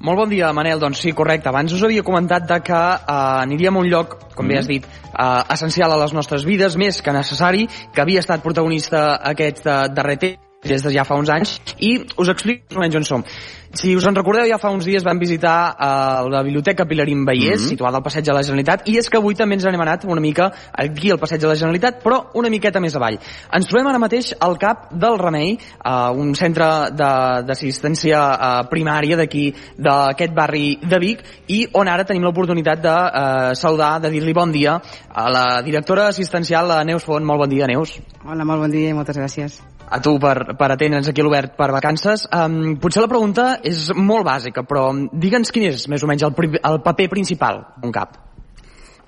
[0.00, 0.80] Molt bon dia, Manel.
[0.80, 1.52] Doncs sí, correcte.
[1.52, 4.48] Abans us havia comentat de que uh, aniríem a un lloc, com mm.
[4.48, 8.40] bé has dit, uh, essencial a les nostres vides, més que necessari, que havia estat
[8.40, 12.76] protagonista aquest uh, darrer temps des de ja fa uns anys i us explico més
[12.76, 13.24] o menys on som.
[13.72, 17.60] Si us en recordeu, ja fa uns dies vam visitar uh, la Biblioteca Pilarín Vallès,
[17.60, 17.68] mm -hmm.
[17.68, 20.20] situada al Passeig de la Generalitat, i és que avui també ens n'hem anat una
[20.20, 23.18] mica aquí al Passeig de la Generalitat, però una miqueta més avall.
[23.52, 29.54] Ens trobem ara mateix al cap del Remei, uh, un centre d'assistència uh, primària d'aquí,
[29.78, 34.50] d'aquest barri de Vic, i on ara tenim l'oportunitat de uh, saludar, de dir-li bon
[34.50, 34.80] dia
[35.14, 37.24] a la directora assistencial, la Neus Font.
[37.24, 38.00] Molt bon dia, Neus.
[38.24, 41.56] Hola, molt bon dia i moltes gràcies a tu per, per atendre'ns aquí a l'Obert
[41.58, 42.26] per vacances.
[42.30, 46.34] Um, potser la pregunta és molt bàsica, però digue'ns quin és més o menys el,
[46.62, 48.29] el paper principal d'un CAP.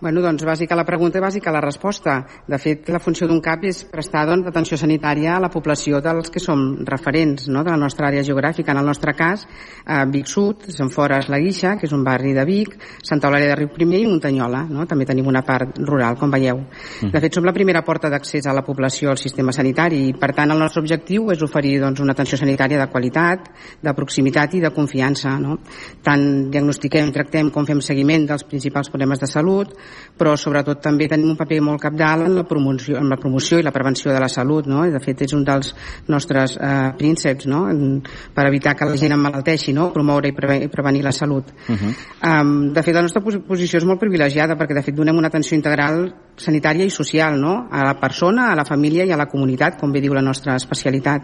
[0.02, 2.16] Bueno, doncs bàsica la pregunta i bàsica la resposta.
[2.50, 6.26] De fet, la funció d'un CAP és prestar doncs, atenció sanitària a la població dels
[6.34, 7.60] que som referents no?
[7.62, 8.72] de la nostra àrea geogràfica.
[8.74, 9.44] En el nostre cas,
[9.86, 13.52] a Vic Sud, Sant Fores la Guixa, que és un barri de Vic, Santa Eulàlia
[13.52, 14.64] de Riu Primer i Muntanyola.
[14.74, 14.88] No?
[14.90, 16.64] També tenim una part rural, com veieu.
[16.64, 17.12] Mm.
[17.14, 20.32] De fet, som la primera porta d'accés a la població al sistema sanitari i, per
[20.34, 24.66] tant, el nostre objectiu és oferir doncs, una atenció sanitària de qualitat, de proximitat i
[24.66, 25.38] de confiança.
[25.38, 25.60] No?
[26.02, 29.78] Tant diagnostiquem, tractem com fem seguiment dels principals problemes de salut,
[30.18, 33.66] però sobretot també tenim un paper molt capdalt en la promoció, en la promoció i
[33.66, 34.84] la prevenció de la salut, no?
[34.86, 35.72] I de fet és un dels
[36.12, 37.64] nostres eh, prínceps, no?
[37.70, 38.00] En,
[38.34, 39.90] per evitar que la gent emmalalteixi, no?
[39.94, 41.50] Promoure i, preve i prevenir la salut.
[41.68, 41.94] Uh -huh.
[42.30, 45.56] um, de fet, la nostra posició és molt privilegiada perquè de fet donem una atenció
[45.56, 47.68] integral sanitària i social, no?
[47.70, 50.56] A la persona, a la família i a la comunitat, com bé diu la nostra
[50.56, 51.22] especialitat.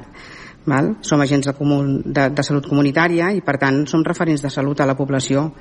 [0.69, 0.97] Val?
[1.01, 4.81] Som agents de, comun, de, de salut comunitària i per tant som referents de salut
[4.81, 5.53] a la població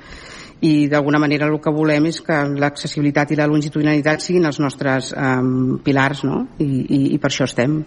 [0.60, 5.12] i d'alguna manera el que volem és que l'accessibilitat i la longitudinalitat siguin els nostres
[5.14, 6.40] um, pilars no?
[6.58, 7.82] I, i, i per això estem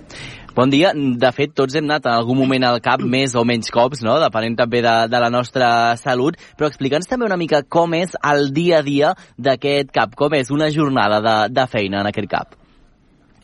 [0.52, 0.90] Bon dia.
[0.92, 4.18] De fet, tots hem anat en algun moment al CAP més o menys cops, no?
[4.20, 5.70] depenent també de, de la nostra
[6.02, 10.36] salut, però explica'ns també una mica com és el dia a dia d'aquest CAP, com
[10.36, 12.61] és una jornada de, de feina en aquest CAP.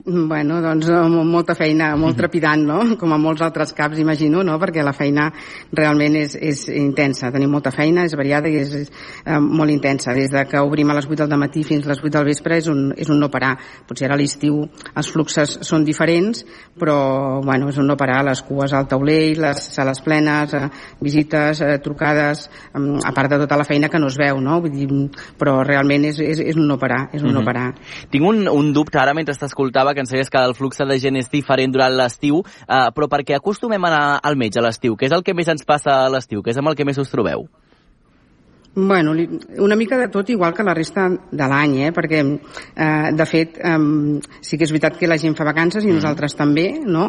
[0.10, 0.88] Bueno, doncs
[1.28, 2.17] molta feina, molt mhm.
[2.22, 2.78] trepidant, no?
[2.96, 4.54] Com a molts altres caps, imagino, no?
[4.56, 5.26] Perquè la feina
[5.76, 7.28] realment és, és intensa.
[7.34, 8.93] Tenim molta feina, és variada i és, és
[9.26, 10.13] eh, molt intensa.
[10.15, 12.56] Des de que obrim a les 8 del matí fins a les 8 del vespre
[12.62, 13.58] és un, és un no parar.
[13.89, 16.46] Potser ara a l'estiu els fluxes són diferents,
[16.80, 18.22] però, bueno, és un no parar.
[18.30, 20.72] Les cues al taulell, les sales plenes, eh,
[21.04, 24.62] visites, eh, trucades, eh, a part de tota la feina que no es veu, no?
[24.63, 24.88] Vull dir,
[25.36, 27.34] però realment és, és, és un no parar, és un mm -hmm.
[27.34, 27.46] no mhm.
[27.52, 27.76] parar.
[28.10, 31.18] Tinc un, un dubte ara mentre t'escoltava que ens deies que el flux de gent
[31.18, 34.96] és diferent durant l'estiu, eh, però per què acostumem a anar al metge a l'estiu?
[34.96, 36.46] Què és el que més ens passa a l'estiu?
[36.46, 37.50] Què és amb el que més us trobeu?
[38.80, 39.16] Bueno,
[39.58, 41.92] una mica de tot igual que la resta de l'any, eh?
[41.92, 43.74] perquè eh, de fet eh,
[44.38, 45.98] sí que és veritat que la gent fa vacances i mm.
[45.98, 47.08] nosaltres també, no?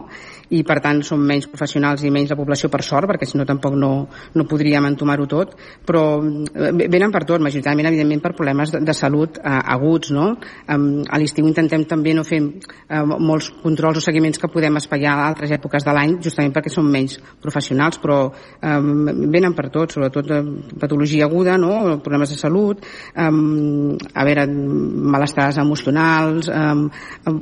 [0.49, 3.45] i per tant som menys professionals i menys la població per sort, perquè si no
[3.45, 3.91] tampoc no,
[4.35, 5.55] no podríem entomar-ho tot,
[5.85, 10.31] però eh, venen per tot, majoritàriament evidentment per problemes de, de salut eh, aguts, no?
[10.65, 15.19] Eh, a l'estiu intentem també no fer eh, molts controls o seguiments que podem espaiar
[15.19, 18.81] a altres èpoques de l'any, justament perquè som menys professionals, però eh,
[19.29, 20.41] venen per tot, sobretot de
[20.81, 21.99] patologia aguda, no?
[22.03, 22.85] problemes de salut,
[23.17, 26.87] um, a veure, malestars emocionals, um,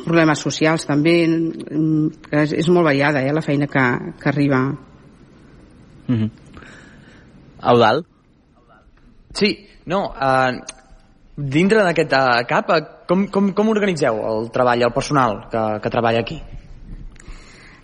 [0.04, 3.86] problemes socials també, um, és, és molt variada eh, la feina que,
[4.20, 4.60] que arriba.
[6.08, 6.30] Mm -hmm.
[7.72, 8.04] Eudal?
[9.32, 10.52] Sí, no, uh,
[11.36, 15.90] dintre d'aquest uh, CAP, uh, com, com, com organitzeu el treball, el personal que, que
[15.90, 16.42] treballa aquí?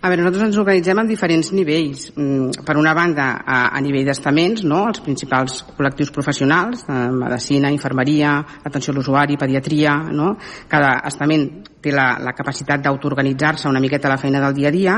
[0.03, 2.09] A veure, nosaltres ens organitzem en diferents nivells.
[2.17, 4.81] Mm, per una banda, a, a nivell d'estaments, no?
[4.89, 8.33] els principals col·lectius professionals, eh, medicina, infermeria,
[8.67, 10.33] atenció a l'usuari, pediatria, no?
[10.67, 11.47] cada estament
[11.79, 14.97] té la, la capacitat d'autoorganitzar-se una miqueta la feina del dia a dia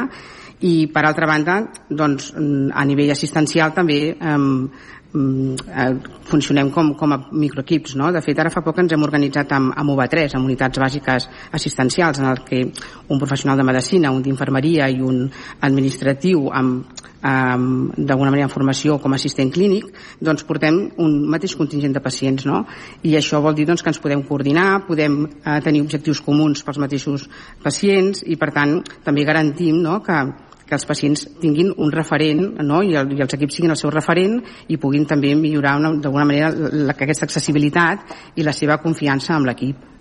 [0.65, 7.19] i per altra banda doncs, a nivell assistencial també Mm, eh, funcionem com, com a
[7.31, 7.95] microequips.
[7.95, 8.11] No?
[8.11, 12.19] De fet, ara fa poc ens hem organitzat amb, amb UBA3, amb unitats bàsiques assistencials,
[12.19, 15.25] en el que un professional de medicina, un d'infermeria i un
[15.63, 19.87] administratiu amb, amb d'alguna manera en formació com a assistent clínic,
[20.21, 22.65] doncs portem un mateix contingent de pacients, no?
[23.03, 26.81] I això vol dir doncs, que ens podem coordinar, podem eh, tenir objectius comuns pels
[26.81, 27.29] mateixos
[27.63, 30.19] pacients i, per tant, també garantim no, que,
[30.65, 32.81] que els pacients tinguin un referent no?
[32.83, 36.51] I, el, i els equips siguin el seu referent i puguin també millorar d'alguna manera
[36.51, 39.94] la, aquesta accessibilitat i la seva confiança amb l'equip.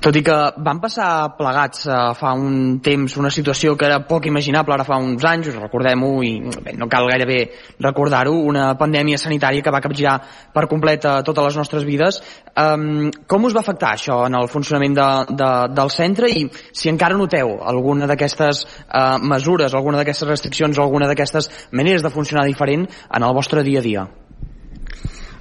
[0.00, 0.34] Tot i que
[0.64, 4.96] van passar plegats eh, fa un temps una situació que era poc imaginable ara fa
[4.96, 6.30] uns anys, us recordem-ho i
[6.64, 7.40] bé, no cal gairebé
[7.84, 10.14] recordar-ho, una pandèmia sanitària que va capgirar
[10.54, 12.22] per complet a totes les nostres vides.
[12.56, 15.10] Um, com us va afectar això en el funcionament de,
[15.42, 21.12] de, del centre i si encara noteu alguna d'aquestes uh, mesures, alguna d'aquestes restriccions alguna
[21.12, 24.08] d'aquestes maneres de funcionar diferent en el vostre dia a dia?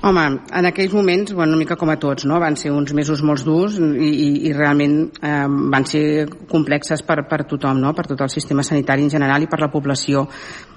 [0.01, 0.21] Home,
[0.55, 2.37] en aquells moments, bueno, una mica com a tots, no?
[2.39, 6.03] van ser uns mesos molt durs i, i, i realment eh, van ser
[6.47, 7.91] complexes per, per tothom, no?
[7.97, 10.23] per tot el sistema sanitari en general i per la població.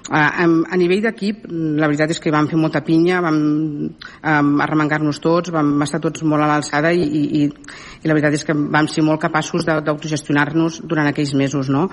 [0.03, 1.45] Eh, a nivell d'equip,
[1.79, 6.25] la veritat és que vam fer molta pinya, vam um, arremengar-nos tots, vam estar tots
[6.27, 10.81] molt a l'alçada i, i, i, la veritat és que vam ser molt capaços d'autogestionar-nos
[10.83, 11.71] durant aquells mesos.
[11.71, 11.85] No?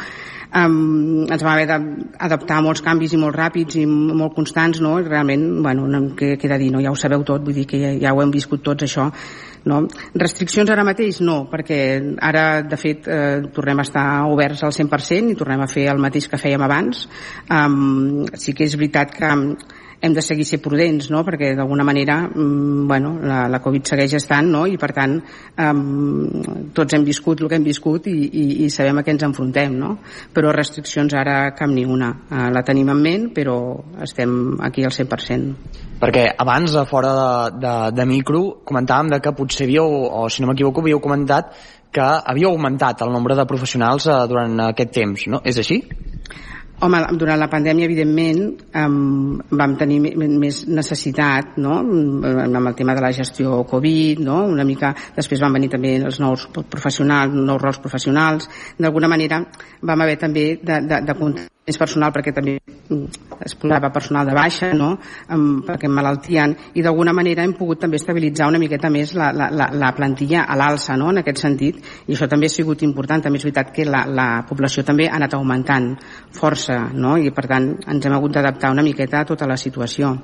[0.51, 4.97] Um, ens vam haver d'adaptar a molts canvis i molt ràpids i molt constants, no?
[4.99, 6.83] I realment, bueno, no, què, de dir, no?
[6.83, 9.07] ja ho sabeu tot, vull dir que ja, ja ho hem viscut tots això,
[9.69, 9.83] no?
[10.15, 11.81] Restriccions ara mateix no, perquè
[12.31, 16.01] ara de fet eh, tornem a estar oberts al 100% i tornem a fer el
[16.03, 17.07] mateix que fèiem abans.
[17.51, 19.35] Um, sí que és veritat que
[20.01, 21.23] hem de seguir ser prudents, no?
[21.27, 24.65] perquè d'alguna manera mm, bueno, la, la Covid segueix estant no?
[24.67, 29.01] i per tant um, tots hem viscut el que hem viscut i, i, i sabem
[29.01, 29.97] a què ens enfrontem no?
[30.35, 33.59] però restriccions ara cap ni una uh, la tenim en ment però
[34.01, 39.35] estem aquí al 100% perquè abans, a fora de, de, de micro, comentàvem de que
[39.37, 41.53] potser havíeu, o si no m'equivoco, havíeu comentat
[41.93, 45.43] que havia augmentat el nombre de professionals eh, durant aquest temps, no?
[45.45, 45.83] És així?
[46.81, 48.39] Home, durant la pandèmia, evidentment,
[49.61, 54.95] vam tenir més necessitat, no?, amb el tema de la gestió Covid, no?, una mica...
[55.17, 58.49] Després van venir també els nous professionals, nous rols professionals.
[58.81, 59.43] D'alguna manera
[59.83, 61.19] vam haver també de, de, de
[61.71, 64.91] més personal perquè també mm, es posava personal de baixa no?
[65.31, 69.51] um, perquè malaltien i d'alguna manera hem pogut també estabilitzar una miqueta més la, la,
[69.55, 71.13] la, la plantilla a l'alça no?
[71.15, 74.29] en aquest sentit i això també ha sigut important també és veritat que la, la
[74.49, 75.95] població també ha anat augmentant
[76.37, 77.17] força no?
[77.17, 80.15] i per tant ens hem hagut d'adaptar una miqueta a tota la situació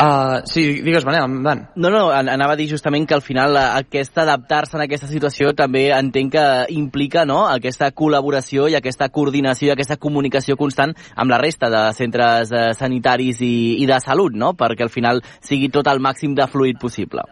[0.00, 1.64] Uh, sí, digues, Manel, endavant.
[1.74, 5.50] No, no, anava a dir justament que al final eh, aquesta adaptar-se en aquesta situació
[5.58, 11.34] també entenc que implica no, aquesta col·laboració i aquesta coordinació i aquesta comunicació constant amb
[11.34, 14.52] la resta de centres eh, sanitaris i, i de salut, no?
[14.54, 17.26] perquè al final sigui tot el màxim de fluid possible.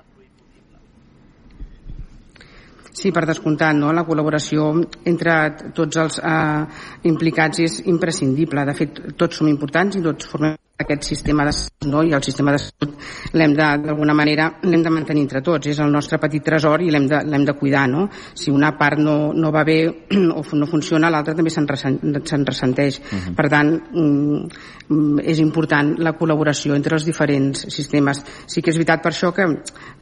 [2.90, 3.94] Sí, per descomptat, no?
[3.94, 4.72] la col·laboració
[5.06, 5.38] entre
[5.70, 8.66] tots els eh, implicats és imprescindible.
[8.66, 12.02] De fet, tots som importants i tots formem aquest sistema de salut no?
[12.04, 12.96] i el sistema de salut
[13.32, 17.06] l'hem d'alguna manera l'hem de mantenir entre tots, és el nostre petit tresor i l'hem
[17.08, 18.08] de, de cuidar no?
[18.34, 19.78] si una part no, no va bé
[20.38, 23.34] o no funciona l'altra també se'n ressenteix uh -huh.
[23.34, 29.02] per tant mm, és important la col·laboració entre els diferents sistemes sí que és veritat
[29.02, 29.46] per això que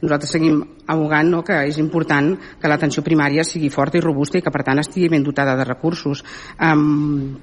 [0.01, 1.43] nosaltres seguim abogant no?
[1.43, 5.09] que és important que l'atenció primària sigui forta i robusta i que per tant estigui
[5.09, 6.23] ben dotada de recursos
[6.59, 7.35] um,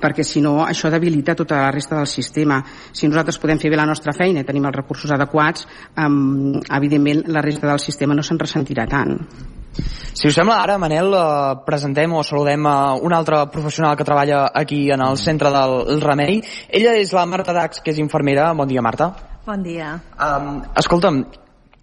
[0.00, 2.60] perquè si no això debilita tota la resta del sistema.
[2.92, 5.66] Si nosaltres podem fer bé la nostra feina i tenim els recursos adequats,
[5.96, 9.18] um, evidentment la resta del sistema no se'n ressentirà tant.
[10.14, 14.50] Si us sembla, ara, Manel, eh, presentem o saludem a una altra professional que treballa
[14.54, 16.42] aquí en el centre del Remei.
[16.68, 18.52] Ella és la Marta Dax, que és infermera.
[18.54, 19.10] Bon dia, Marta.
[19.44, 19.98] Bon dia.
[20.14, 21.24] Um, escolta'm,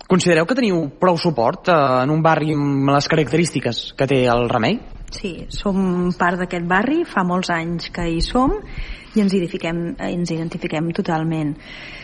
[0.07, 4.47] considereu que teniu prou suport uh, en un barri amb les característiques que té el
[4.49, 4.79] Remei?
[5.11, 8.53] Sí, som part d'aquest barri, fa molts anys que hi som
[9.11, 11.51] i ens identifiquem, ens identifiquem totalment.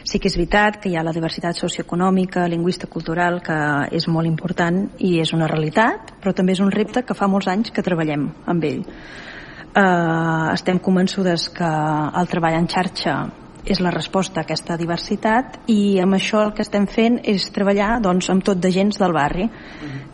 [0.03, 3.57] Sí que és veritat que hi ha la diversitat socioeconòmica, lingüista, cultural, que
[3.95, 7.47] és molt important i és una realitat, però també és un repte que fa molts
[7.47, 8.83] anys que treballem amb ell.
[9.77, 11.67] Uh, estem convençudes que
[12.19, 13.17] el treball en xarxa
[13.67, 17.97] és la resposta a aquesta diversitat i amb això el que estem fent és treballar
[18.03, 19.47] doncs, amb tot de gens del barri,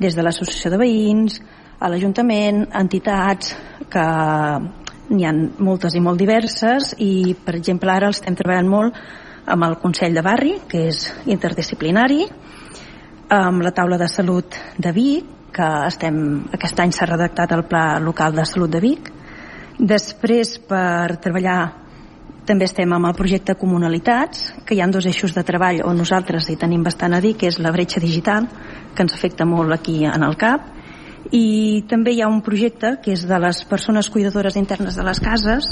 [0.01, 1.39] des de l'associació de veïns,
[1.83, 3.51] a l'Ajuntament, entitats
[3.91, 4.05] que
[5.09, 8.99] n'hi ha moltes i molt diverses i per exemple ara estem treballant molt
[9.51, 12.23] amb el Consell de Barri que és interdisciplinari
[13.35, 16.17] amb la taula de salut de Vic que estem,
[16.55, 19.11] aquest any s'ha redactat el Pla Local de Salut de Vic.
[19.77, 21.59] Després per treballar
[22.47, 26.49] també estem amb el projecte Comunalitats, que hi ha dos eixos de treball on nosaltres
[26.49, 28.49] hi tenim bastant a dir, que és la bretxa digital,
[28.95, 30.72] que ens afecta molt aquí en el CAP,
[31.31, 35.19] i també hi ha un projecte que és de les persones cuidadores internes de les
[35.23, 35.69] cases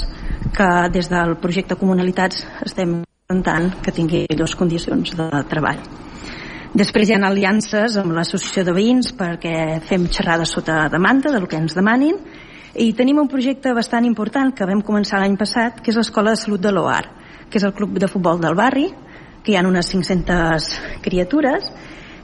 [0.56, 5.82] que des del projecte Comunalitats estem intentant que tingui millors condicions de treball.
[6.72, 11.60] Després hi ha aliances amb l'associació de veïns perquè fem xerrades sota demanda del que
[11.60, 12.16] ens demanin
[12.80, 16.40] i tenim un projecte bastant important que vam començar l'any passat que és l'Escola de
[16.40, 17.04] Salut de l'OAR
[17.50, 18.86] que és el club de futbol del barri
[19.44, 20.68] que hi ha unes 500
[21.04, 21.68] criatures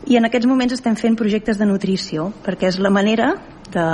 [0.07, 3.33] i en aquests moments estem fent projectes de nutrició perquè és la manera
[3.73, 3.87] de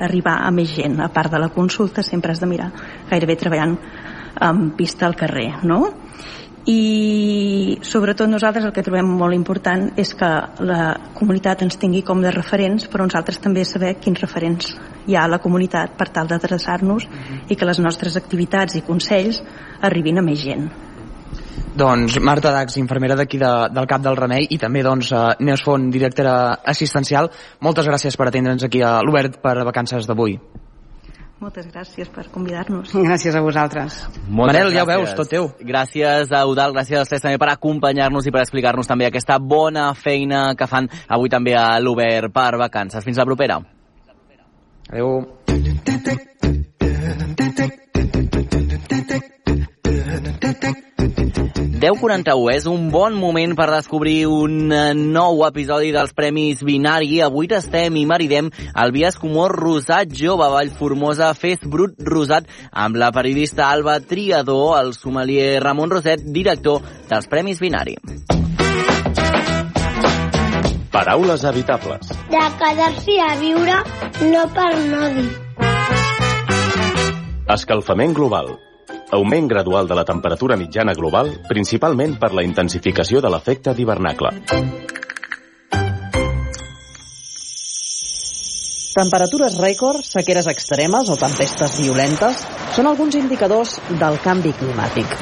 [0.00, 2.70] arribar a més gent a part de la consulta sempre has de mirar
[3.10, 3.76] gairebé treballant
[4.40, 5.82] amb pista al carrer no?
[6.70, 10.28] i sobretot nosaltres el que trobem molt important és que
[10.68, 10.82] la
[11.16, 14.74] comunitat ens tingui com de referents però nosaltres també saber quins referents
[15.08, 17.40] hi ha a la comunitat per tal d'adreçar-nos uh -huh.
[17.48, 19.42] i que les nostres activitats i consells
[19.80, 20.70] arribin a més gent
[21.76, 25.62] doncs Marta Dax, infermera d'aquí de, del CAP del Remei i també doncs uh, Neus
[25.66, 27.30] Font, directora assistencial
[27.60, 30.38] moltes gràcies per atendre'ns aquí a l'Obert per vacances d'avui
[31.40, 32.92] moltes gràcies per convidar-nos.
[33.08, 33.96] Gràcies a vosaltres.
[34.28, 35.48] Moltes Manel, ja ho veus, tot teu.
[35.64, 39.90] Gràcies a Eudal, gràcies a vostès també per acompanyar-nos i per explicar-nos també aquesta bona
[39.96, 43.04] feina que fan avui també a l'Obert per vacances.
[43.04, 43.60] Fins la propera.
[44.90, 46.28] Adéu.
[51.80, 57.22] 10.41 és un bon moment per descobrir un eh, nou episodi dels Premis Binari.
[57.24, 62.52] Avui tastem i maridem el Vies Comor Rosat Jove Vallformosa Fes Brut Rosat
[62.84, 67.96] amb la periodista Alba Triador, el sommelier Ramon Roset, director dels Premis Binari.
[70.92, 72.16] Paraules habitables.
[72.28, 73.84] De quedar-s'hi a viure,
[74.28, 75.30] no per no dir.
[77.56, 78.58] Escalfament global
[79.12, 84.30] Augment gradual de la temperatura mitjana global, principalment per la intensificació de l'efecte d'hivernacle.
[88.90, 92.44] Temperatures rècord, sequeres extremes o tempestes violentes
[92.76, 95.18] són alguns indicadors del canvi climàtic.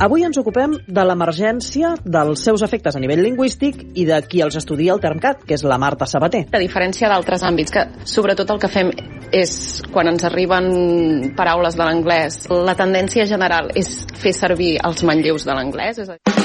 [0.00, 4.56] Avui ens ocupem de l'emergència, dels seus efectes a nivell lingüístic i de qui els
[4.56, 6.46] estudia el Termcat, que és la Marta Sabater.
[6.50, 8.94] A diferència d'altres àmbits, que sobretot el que fem
[9.32, 15.46] és, quan ens arriben paraules de l'anglès, la tendència general és fer servir els manlleus
[15.46, 16.38] de l'anglès, és a dir...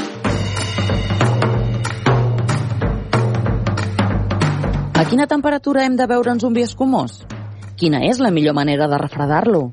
[4.95, 7.23] A quina temperatura hem de beure'ns un vi escumós?
[7.75, 9.67] Quina és la millor manera de refredar-lo?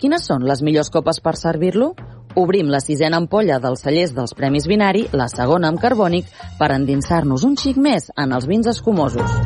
[0.00, 1.94] Quines són les millors copes per servir-lo?
[2.38, 6.28] Obrim la sisena ampolla dels cellers dels Premis Binari, la segona amb carbònic,
[6.60, 9.40] per endinsar-nos un xic més en els vins escumosos.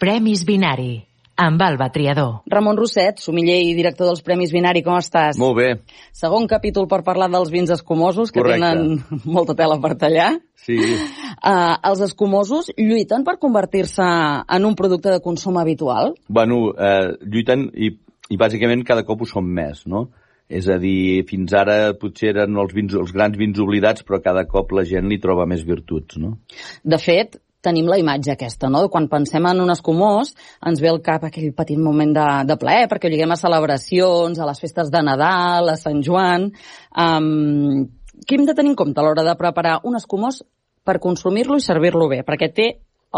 [0.00, 1.13] Premis Binari.
[1.36, 2.42] Amb Alba Triador.
[2.50, 5.38] Ramon Rosset, sumiller i director dels Premis Binari, com estàs?
[5.40, 5.68] Molt bé.
[6.14, 8.62] Segon capítol per parlar dels vins escumosos, que Correcte.
[8.62, 9.02] tenen
[9.36, 10.30] molta tela per tallar.
[10.64, 10.78] Sí.
[10.78, 16.14] Uh, els escumosos lluiten per convertir-se en un producte de consum habitual?
[16.28, 17.90] Bueno, eh, lluiten i,
[18.30, 20.08] i bàsicament cada cop ho són més, no?
[20.48, 24.44] És a dir, fins ara potser eren els, vins, els grans vins oblidats, però cada
[24.46, 26.36] cop la gent li troba més virtuts, no?
[26.84, 28.84] De fet, tenim la imatge aquesta, no?
[28.92, 30.34] Quan pensem en un escumós,
[30.68, 34.38] ens ve al cap aquell petit moment de, de plaer, perquè ho lliguem a celebracions,
[34.38, 36.50] a les festes de Nadal, a Sant Joan...
[36.94, 37.86] Um,
[38.24, 40.38] què hem de tenir en compte a l'hora de preparar un escumós
[40.86, 42.22] per consumir-lo i servir-lo bé?
[42.24, 42.68] Perquè té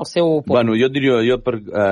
[0.01, 0.53] el seu punt.
[0.55, 1.86] Bueno, jo et diria, jo per, eh,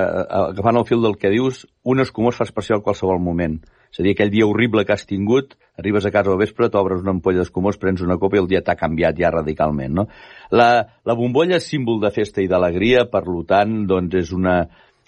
[0.51, 3.59] agafant el fil del que dius, un escumós fa especial qualsevol moment.
[3.91, 6.99] És a dir, aquell dia horrible que has tingut, arribes a casa al vespre, t'obres
[7.01, 10.07] una ampolla d'escumós, prens una copa i el dia t'ha canviat ja radicalment, no?
[10.51, 10.67] La,
[11.07, 14.57] la bombolla és símbol de festa i d'alegria, per tant, doncs és una,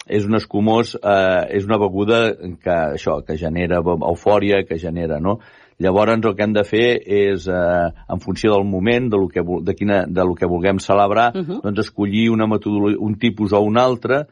[0.08, 2.32] és un escumós, eh, és una beguda
[2.62, 5.38] que, això, que genera eufòria, que genera, no?
[5.78, 9.44] Llavors el que hem de fer és, eh, en funció del moment, de lo que,
[9.62, 11.60] de quina, de lo que vulguem celebrar, uh -huh.
[11.62, 14.26] doncs escollir una metodologia, un tipus o un altre,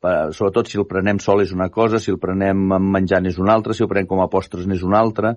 [0.00, 3.54] per, sobretot si el prenem sol és una cosa, si el prenem menjant és una
[3.54, 5.36] altra, si el prenem com a postres n'és una altra.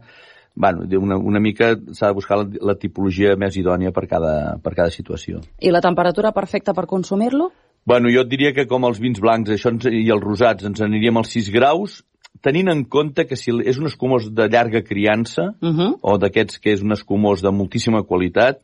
[0.55, 4.73] Bueno, una, una mica s'ha de buscar la, la tipologia més idònia per cada, per
[4.75, 5.39] cada situació.
[5.59, 7.51] I la temperatura perfecta per consumir-lo?
[7.85, 10.81] Bueno, jo et diria que com els vins blancs això ens, i els rosats ens
[10.81, 12.03] aniríem als 6 graus,
[12.39, 15.97] tenint en compte que si és un escumós de llarga criança, uh -huh.
[16.01, 18.61] o d'aquests que és un escumós de moltíssima qualitat,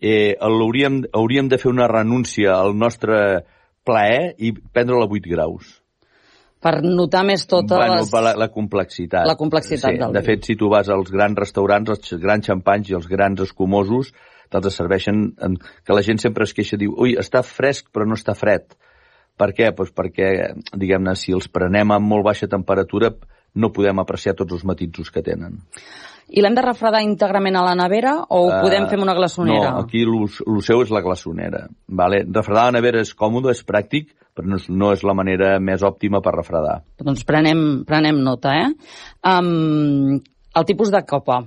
[0.00, 3.44] eh, hauríem, hauríem de fer una renúncia al nostre
[3.84, 5.82] plaer i prendre-la a 8 graus.
[6.60, 8.12] Per notar més tota bueno, les...
[8.12, 9.26] la, la complexitat.
[9.28, 12.90] La complexitat sí, del De fet, si tu vas als grans restaurants, els grans xampanys
[12.90, 14.12] i els grans escumosos,
[14.50, 18.18] te'ls serveixen en, que la gent sempre es queixa, diu, ui, està fresc però no
[18.18, 18.74] està fred.
[19.36, 19.70] Per què?
[19.76, 20.30] Pues perquè,
[20.72, 23.12] diguem-ne, si els prenem amb molt baixa temperatura,
[23.56, 25.58] no podem apreciar tots els matisos que tenen.
[26.26, 29.70] I l'hem de refredar íntegrament a la nevera o ho podem fer amb una glaçonera?
[29.76, 31.66] No, aquí el seu és la glaçonera.
[31.86, 32.24] Vale?
[32.26, 35.54] Refredar a la nevera és còmode, és pràctic, però no és, no és la manera
[35.62, 36.80] més òptima per refredar.
[36.98, 38.72] Doncs prenem, prenem nota, eh?
[39.22, 40.18] Um,
[40.56, 41.44] el tipus de copa.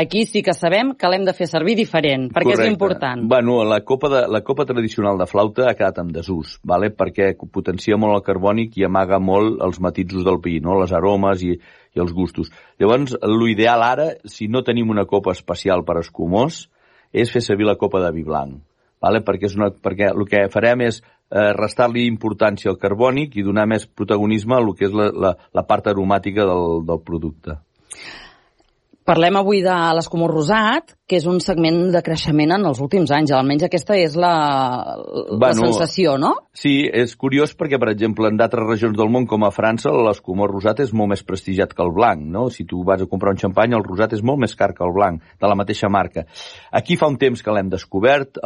[0.00, 2.68] Aquí sí que sabem que l'hem de fer servir diferent, perquè Correcte.
[2.70, 3.24] és important.
[3.28, 6.88] Bueno, la copa, de, la copa tradicional de flauta ha quedat en desús, vale?
[6.88, 10.78] perquè potencia molt el carbònic i amaga molt els matisos del vi, no?
[10.80, 12.48] les aromes i, i els gustos.
[12.80, 16.62] Llavors, l'ideal ara, si no tenim una copa especial per escumós,
[17.12, 18.56] és fer servir la copa de vi blanc.
[19.04, 19.20] Vale?
[19.26, 23.66] Perquè, és una, perquè el que farem és eh, restar-li importància al carbònic i donar
[23.68, 27.60] més protagonisme a lo que és la, la, la part aromàtica del, del producte.
[29.08, 33.32] Parlem avui de l'escumós rosat, que és un segment de creixement en els últims anys.
[33.34, 34.32] Almenys aquesta és la,
[35.00, 36.34] la Bueno, sensació, no?
[36.52, 40.52] Sí, és curiós perquè, per exemple, en d'altres regions del món, com a França, l'escumós
[40.52, 42.48] rosat és molt més prestigiat que el blanc, no?
[42.52, 44.92] Si tu vas a comprar un xampany, el rosat és molt més car que el
[44.94, 46.26] blanc, de la mateixa marca.
[46.70, 48.38] Aquí fa un temps que l'hem descobert,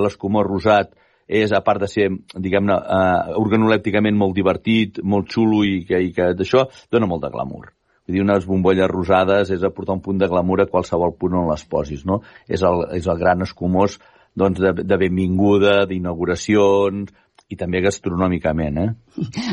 [0.00, 0.96] l'escumós rosat
[1.30, 6.10] és, a part de ser, diguem-ne, uh, organolèpticament molt divertit, molt xulo i que, i
[6.16, 7.70] que d'això, dona molt de glamour.
[8.10, 11.50] Vull dir, unes bombolles rosades és aportar un punt de glamour a qualsevol punt on
[11.52, 12.20] les posis, no?
[12.50, 14.00] És el, és el gran escumós
[14.34, 17.12] doncs, de, de benvinguda, d'inauguracions,
[17.50, 18.88] i també gastronòmicament, eh?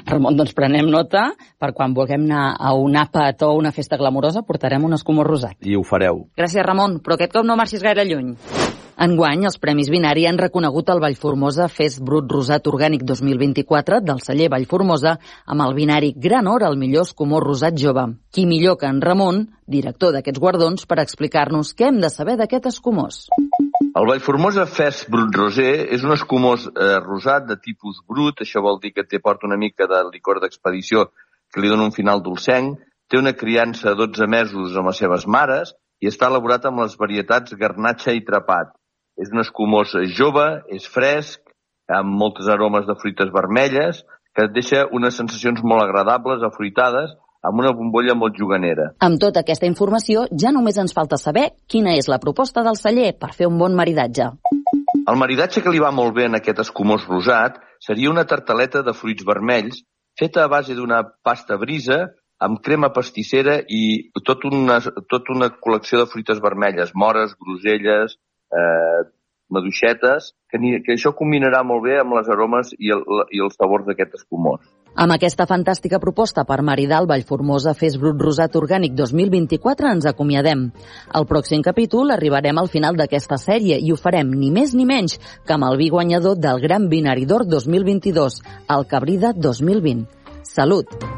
[0.09, 1.27] Ramon, doncs prenem nota
[1.61, 5.57] per quan vulguem anar a un àpat o una festa glamurosa portarem un escumós rosat.
[5.61, 6.25] I ho fareu.
[6.37, 8.33] Gràcies, Ramon, però aquest cop no marxis gaire lluny.
[8.97, 14.47] Enguany, els Premis Binari han reconegut el Vallformosa Fes Brut Rosat Orgànic 2024 del celler
[14.49, 15.11] Vallformosa
[15.45, 18.07] amb el binari Gran Or al millor escumós rosat jove.
[18.33, 22.71] Qui millor que en Ramon, director d'aquests guardons, per explicar-nos què hem de saber d'aquest
[22.71, 23.19] escumós.
[23.85, 28.81] El Vallformosa Fest Brut Rosé és un escumós eh, rosat de tipus brut, això vol
[28.81, 31.11] dir que té porta una mica de licor d'expedició
[31.53, 35.29] que li dona un final dolcenc, té una criança de 12 mesos amb les seves
[35.29, 38.73] mares i està elaborat amb les varietats garnatxa i trapat.
[39.17, 41.41] És un escumós jove, és fresc,
[41.89, 44.03] amb moltes aromes de fruites vermelles,
[44.35, 47.15] que et deixa unes sensacions molt agradables, afruitades,
[47.47, 48.91] amb una bombolla molt juganera.
[49.07, 53.13] Amb tota aquesta informació, ja només ens falta saber quina és la proposta del celler
[53.17, 54.29] per fer un bon maridatge.
[55.07, 58.93] El maridatge que li va molt bé en aquest escumós rosat seria una tartaleta de
[58.93, 59.83] fruits vermells
[60.19, 62.07] feta a base d'una pasta brisa
[62.43, 68.17] amb crema pastissera i tot una, tot una col·lecció de fruites vermelles, mores, groselles,
[68.53, 69.05] eh,
[69.49, 73.55] maduixetes, que, ni, que això combinarà molt bé amb les aromes i, el, i els
[73.59, 74.61] sabors d'aquest escumós.
[74.97, 80.65] Amb aquesta fantàstica proposta per maridar el Vallformosa Fes Brut Rosat Orgànic 2024 ens acomiadem.
[81.13, 85.19] Al pròxim capítol arribarem al final d'aquesta sèrie i ho farem ni més ni menys
[85.45, 88.41] que amb el vi guanyador del Gran Binari d'Or 2022,
[88.73, 90.05] el Cabrida 2020.
[90.47, 91.16] Salut!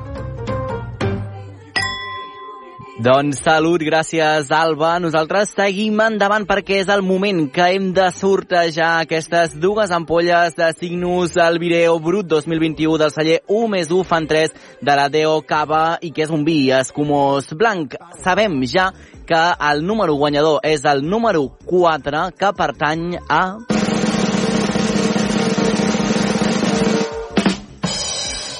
[2.99, 4.97] Doncs salut, gràcies Alba.
[4.99, 10.67] Nosaltres seguim endavant perquè és el moment que hem de sortejar aquestes dues ampolles de
[10.75, 14.51] signos al Vireo Brut 2021 del celler 1 més 1 fan 3
[14.83, 17.95] de la Deo Cava i que és un vi escumós blanc.
[18.19, 18.91] Sabem ja
[19.23, 23.43] que el número guanyador és el número 4 que pertany a...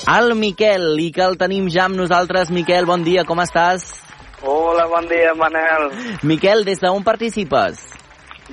[0.10, 2.50] El Miquel, i que el tenim ja amb nosaltres.
[2.50, 4.09] Miquel, bon dia, com estàs?
[4.42, 5.90] Hola, bon dia, Manel.
[6.24, 7.82] Miquel, des d'on participes?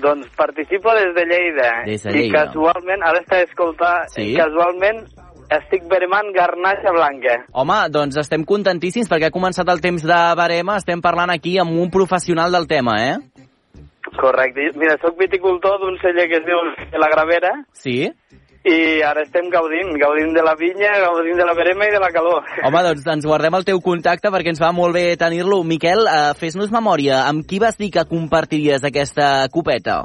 [0.02, 1.70] Doncs participo des de Lleida.
[1.86, 2.46] Des de I Lleida.
[2.46, 4.34] casualment, ara està escoltant, Sí?
[4.36, 5.04] casualment
[5.48, 7.36] estic veremant garnatxa blanca.
[7.52, 10.76] Home, doncs estem contentíssims perquè ha començat el temps de barema.
[10.76, 13.16] Estem parlant aquí amb un professional del tema, eh?
[14.16, 14.70] Correcte.
[14.76, 16.56] Mira, sóc viticultor d'un celler que es diu
[16.98, 18.10] La Gravera Sí?
[18.66, 22.10] I ara estem gaudint, gaudint de la vinya, gaudint de la verema i de la
[22.10, 22.42] calor.
[22.66, 25.62] Home, doncs ens guardem el teu contacte perquè ens va molt bé tenir-lo.
[25.64, 27.24] Miquel, eh, fes-nos memòria.
[27.30, 30.02] Amb qui vas dir que compartiries aquesta copeta?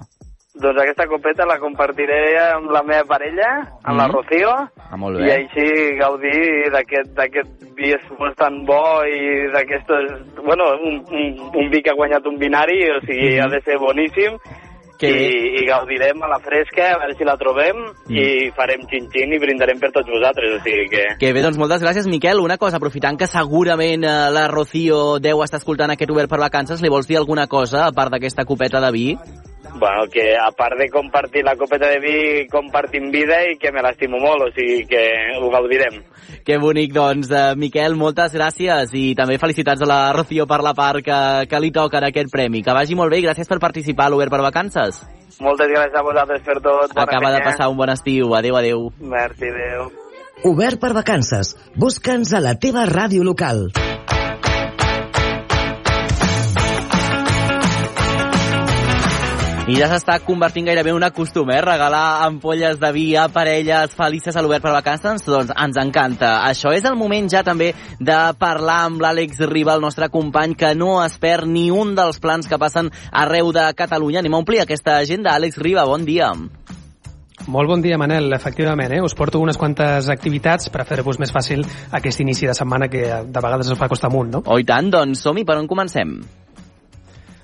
[0.61, 3.49] Doncs aquesta copeta la compartiré amb la meva parella,
[3.83, 4.11] amb la Mhm.
[4.13, 4.51] Rocío,
[4.91, 5.31] Ah, molt i bé.
[5.31, 7.47] així gaudir d'aquest
[7.77, 10.35] vi escumós tan bo i d'aquestes...
[10.43, 13.41] Bueno, un, un, un vi que ha guanyat un binari, o sigui, Mhm.
[13.41, 14.37] ha de ser boníssim,
[15.01, 17.81] Que i, i gaudirem a la fresca, a veure si la trobem,
[18.11, 18.17] Mm.
[18.17, 21.03] i farem xin-xin i brindarem per tots vosaltres, o sigui que...
[21.21, 22.41] Que bé, doncs moltes gràcies, Miquel.
[22.43, 26.81] Una cosa, aprofitant que segurament eh, la Rocío deu estar escoltant aquest Obert per Vacances,
[26.81, 29.07] li vols dir alguna cosa, a part d'aquesta copeta de vi?
[29.73, 33.81] Bueno, que a part de compartir la copeta de vi, compartim vida i que me
[33.81, 35.01] l'estimo molt, o sigui que
[35.39, 36.01] ho gaudirem.
[36.45, 40.75] Que bonic, doncs, eh, Miquel, moltes gràcies i també felicitats a la Rocío per la
[40.77, 42.61] part que, que li toca en aquest premi.
[42.61, 45.01] Que vagi molt bé i gràcies per participar a l'Obert per Vacances.
[45.41, 46.91] Moltes gràcies a vosaltres per tot.
[46.93, 47.51] Bona Acaba de feina.
[47.51, 48.35] passar un bon estiu.
[48.35, 48.91] Adéu, adéu.
[48.99, 49.89] Merci, adéu.
[50.43, 51.55] Obert per vacances.
[51.75, 53.69] Busca'ns a la teva ràdio local.
[59.69, 61.59] I ja s'està convertint gairebé en un costum, eh?
[61.61, 66.31] Regalar ampolles de vi a parelles felices a l'Obert per Vacances, doncs ens encanta.
[66.47, 70.73] Això és el moment ja també de parlar amb l'Àlex Riba, el nostre company, que
[70.73, 74.25] no es perd ni un dels plans que passen arreu de Catalunya.
[74.25, 75.37] Anem a omplir aquesta agenda.
[75.37, 76.33] Àlex Riba, bon dia.
[77.47, 78.33] Molt bon dia, Manel.
[78.33, 79.01] Efectivament, eh?
[79.05, 81.61] us porto unes quantes activitats per fer-vos més fàcil
[81.93, 84.43] aquest inici de setmana que de vegades es fa costar amunt, no?
[84.45, 86.17] Oh, i tant, doncs som-hi, per on comencem?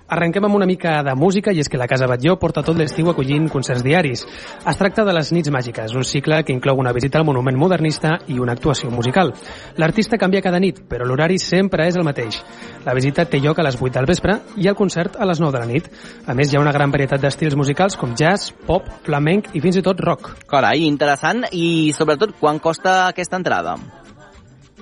[0.07, 3.09] Arrenquem amb una mica de música i és que la Casa Batlló porta tot l'estiu
[3.11, 4.21] acollint concerts diaris.
[4.63, 8.13] Es tracta de les Nits Màgiques, un cicle que inclou una visita al monument modernista
[8.31, 9.33] i una actuació musical.
[9.75, 12.39] L'artista canvia cada nit, però l'horari sempre és el mateix.
[12.87, 15.51] La visita té lloc a les 8 del vespre i el concert a les 9
[15.57, 15.91] de la nit.
[16.25, 19.75] A més, hi ha una gran varietat d'estils musicals com jazz, pop, flamenc i fins
[19.75, 20.37] i tot rock.
[20.47, 21.49] Carai, interessant.
[21.51, 23.75] I sobretot, quan costa aquesta entrada?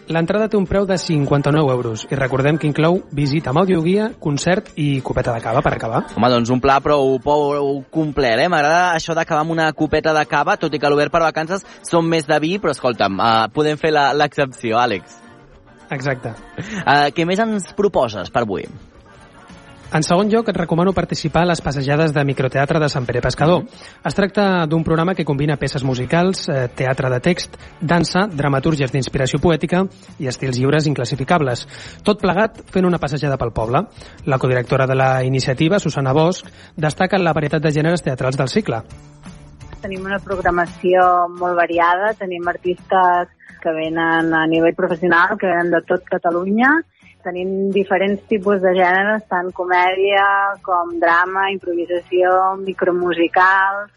[0.05, 4.67] L'entrada té un preu de 59 euros i recordem que inclou visita amb audioguia, concert
[4.77, 6.03] i copeta de cava per acabar.
[6.13, 8.47] Home, doncs un pla prou, prou complet, eh?
[8.51, 12.05] M'agrada això d'acabar amb una copeta de cava, tot i que l'Obert per Vacances són
[12.05, 15.17] més de vi, però escolta'm, uh, podem fer la- l'excepció, Àlex.
[15.89, 16.35] Exacte.
[16.85, 18.69] Uh, què més ens proposes per avui?
[19.95, 23.61] En segon lloc, et recomano participar a les passejades de microteatre de Sant Pere Pescador.
[24.03, 29.39] Es tracta d'un programa que combina peces musicals, eh, teatre de text, dansa, dramatúrgies d'inspiració
[29.39, 29.85] poètica
[30.19, 31.63] i estils lliures inclassificables.
[32.03, 33.85] Tot plegat fent una passejada pel poble.
[34.25, 36.43] La codirectora de la iniciativa, Susana Bosch,
[36.75, 38.81] destaca la varietat de gèneres teatrals del cicle.
[39.79, 43.31] Tenim una programació molt variada, tenim artistes
[43.63, 46.81] que venen a nivell professional, que venen de tot Catalunya,
[47.26, 50.26] tenim diferents tipus de gèneres, tant comèdia
[50.65, 53.91] com drama, improvisació, micromusicals,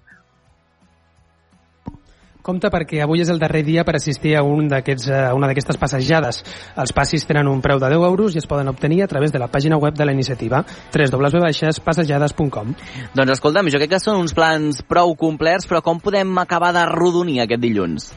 [2.49, 5.77] Compte perquè avui és el darrer dia per assistir a, un d'aquests, a una d'aquestes
[5.77, 6.39] passejades.
[6.81, 9.43] Els passis tenen un preu de 10 euros i es poden obtenir a través de
[9.43, 10.63] la pàgina web de la iniciativa
[10.95, 12.73] www.passejades.com
[13.19, 16.87] Doncs escolta'm, jo crec que són uns plans prou complets, però com podem acabar de
[16.89, 18.09] rodonir aquest dilluns?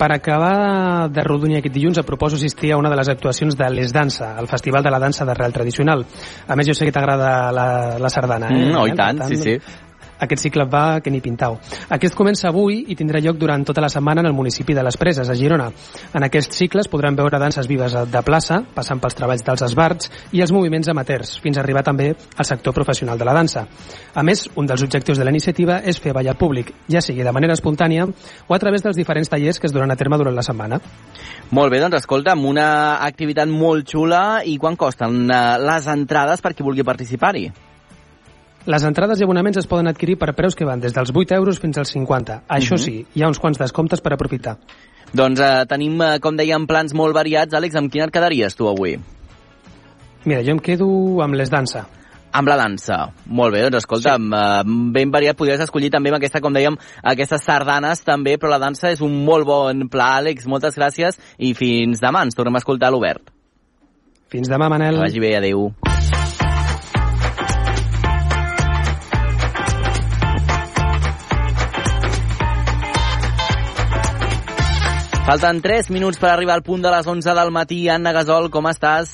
[0.00, 3.68] Per acabar de rodonir aquest dilluns, et proposo assistir a una de les actuacions de
[3.68, 6.06] Les Dansa, el Festival de la Dansa d'Arrel Tradicional.
[6.48, 7.68] A més, jo sé que t'agrada la,
[8.00, 8.48] la sardana.
[8.48, 8.64] Eh?
[8.70, 9.58] Mm, oh, i Per tant, sí, sí.
[10.20, 11.56] Aquest cicle va que ni pintau.
[11.88, 14.98] Aquest comença avui i tindrà lloc durant tota la setmana en el municipi de les
[15.00, 15.70] Preses, a Girona.
[16.14, 20.42] En aquests cicles podran veure danses vives de plaça, passant pels treballs dels esbarts i
[20.44, 23.66] els moviments amateurs, fins a arribar també al sector professional de la dansa.
[24.14, 27.32] A més, un dels objectius de la iniciativa és fer ballar públic, ja sigui de
[27.32, 30.44] manera espontània o a través dels diferents tallers que es duran a terme durant la
[30.46, 30.80] setmana.
[31.50, 32.68] Molt bé, doncs escolta, amb una
[33.06, 37.69] activitat molt xula i quan costen eh, les entrades per qui vulgui participar-hi?
[38.66, 41.58] Les entrades i abonaments es poden adquirir per preus que van des dels 8 euros
[41.60, 42.42] fins als 50.
[42.48, 42.78] Això Mhm.
[42.78, 44.58] sí, hi ha uns quants descomptes per aprofitar.
[45.12, 47.52] Doncs eh, tenim, eh, com dèiem, plans molt variats.
[47.54, 48.98] Àlex, amb quin et quedaries tu avui?
[50.24, 51.86] Mira, jo em quedo amb les dansa.
[52.32, 53.12] Amb la dansa.
[53.26, 54.22] Molt bé, doncs escolta, sí.
[54.22, 58.58] uh, ben variat, podries escollir també amb aquesta, com dèiem, aquestes sardanes també, però la
[58.58, 62.58] dansa és un molt bon pla, Àlex, moltes gràcies i fins demà, ens tornem a
[62.58, 63.32] escoltar a l'Obert.
[64.28, 64.94] Fins demà, Manel.
[64.94, 65.72] Que vagi bé, adeu.
[75.30, 77.84] Falten 3 minuts per arribar al punt de les 11 del matí.
[77.88, 79.12] Anna Gasol, com estàs?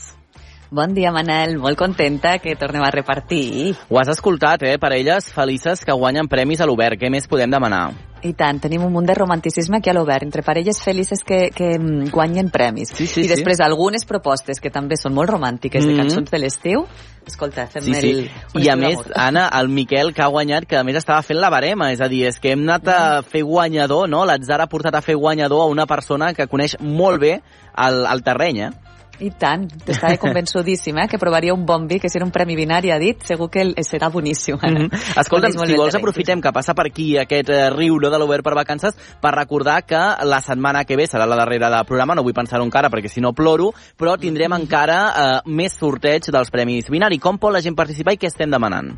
[0.72, 1.58] Bon dia, Manel.
[1.60, 3.74] Molt contenta que tornem a repartir.
[3.90, 4.78] Ho has escoltat, eh?
[4.80, 6.96] Parelles felices que guanyen premis a l'Obert.
[6.96, 7.90] Què més podem demanar?
[8.24, 11.74] I tant, tenim un munt de romanticisme aquí a l'Obert, entre parelles felices que, que
[11.76, 12.94] mm, guanyen premis.
[12.96, 13.66] Sí, sí, I després sí.
[13.68, 15.92] algunes propostes que també són molt romàntiques, Mhm.
[15.92, 16.86] de cançons de l'estiu.
[17.26, 18.10] Escolta, fem Sí, sí.
[18.10, 18.30] el...
[18.54, 19.00] un I a més.
[19.18, 22.06] Anna, el Miquel, que ha guanyat, que a més estava fent la barema, és a
[22.08, 24.22] dir, és que hem anat a fer guanyador, no?
[24.28, 28.22] L'atzar ha portat a fer guanyador a una persona que coneix molt bé el, el
[28.22, 28.85] terreny, eh?
[29.20, 32.56] I tant, estava convençudíssima eh, que provaria un bon vi, que si era un premi
[32.56, 34.58] binari, ha dit, segur que serà boníssim.
[34.60, 34.86] Ara.
[34.86, 34.90] Mhm.
[35.20, 38.54] Escolta'm, si vols aprofitem que passa per aquí aquest eh, riu no, de l'Obert per
[38.54, 42.34] vacances per recordar que la setmana que ve serà la darrera de programa, no vull
[42.36, 44.60] pensar-ho encara perquè si no ploro, però tindrem Mm.
[44.62, 47.18] encara eh, més sorteig dels Premis Binari.
[47.18, 48.92] Com pot la gent participar i què estem demanant?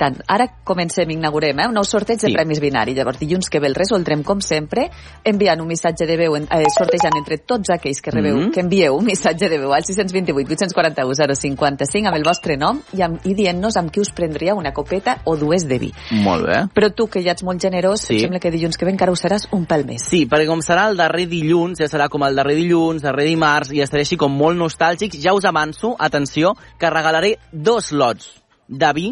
[0.00, 2.32] Tant, ara comencem, inaugurem eh, un nou sorteig de Sí.
[2.32, 2.94] premis binari.
[2.94, 4.88] Llavors, dilluns que ve el resoldrem, com sempre,
[5.24, 8.50] enviant un missatge de veu, eh, sortejant entre tots aquells que rebeu, Mhm.
[8.52, 13.02] que envieu un missatge de veu al 628 841 055 amb el vostre nom i,
[13.04, 15.90] amb, i dient-nos amb qui us prendria una copeta o dues de vi.
[16.24, 16.60] Molt bé.
[16.74, 18.16] Però tu, que ja ets molt generós, Sí.
[18.16, 20.02] em sembla que dilluns que ve encara ho seràs un pèl més.
[20.08, 23.72] Sí, perquè com serà el darrer dilluns, ja serà com el darrer dilluns, darrer dimarts,
[23.72, 28.30] i estaré així com molt nostàlgics, ja us avanço, atenció, que regalaré dos lots
[28.68, 29.10] de vi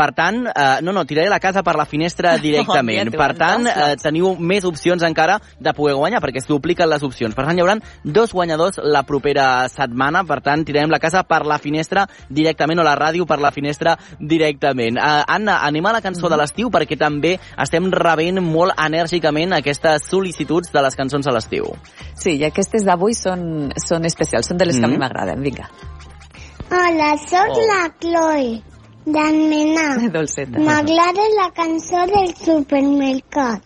[0.00, 3.12] per tant, eh, no, no, tiraré la casa per la finestra directament.
[3.12, 7.36] Per tant, eh, teniu més opcions encara de poder guanyar, perquè es dupliquen les opcions.
[7.36, 11.42] Per tant, hi haurà dos guanyadors la propera setmana, per tant, tirarem la casa per
[11.44, 14.96] la finestra directament, o la ràdio per la finestra directament.
[14.96, 20.08] Eh, Anna, anem a la cançó de l'estiu, perquè també estem rebent molt enèrgicament aquestes
[20.08, 21.68] sol·licituds de les cançons a l'estiu.
[22.14, 25.00] Sí, i aquestes d'avui són, són especials, són de les que a mi Mhm.
[25.04, 25.42] m'agraden.
[25.42, 25.68] Vinga.
[26.70, 27.66] Hola, sóc Oh.
[27.66, 28.62] la Chloe,
[29.12, 30.10] d'Almenar.
[30.12, 30.58] Dolceta.
[30.58, 33.62] M'agrada la cançó del supermercat.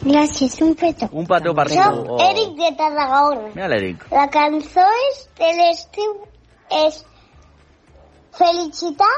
[0.00, 1.08] Gràcies, un petó.
[1.12, 1.74] Un petó per tu.
[1.74, 2.18] Soc Oh.
[2.24, 3.50] Eric de Tarragona.
[3.54, 4.06] Mira l'Eric.
[4.12, 6.14] La cançó és de l'estiu
[6.86, 7.04] és
[8.32, 9.08] Felicitar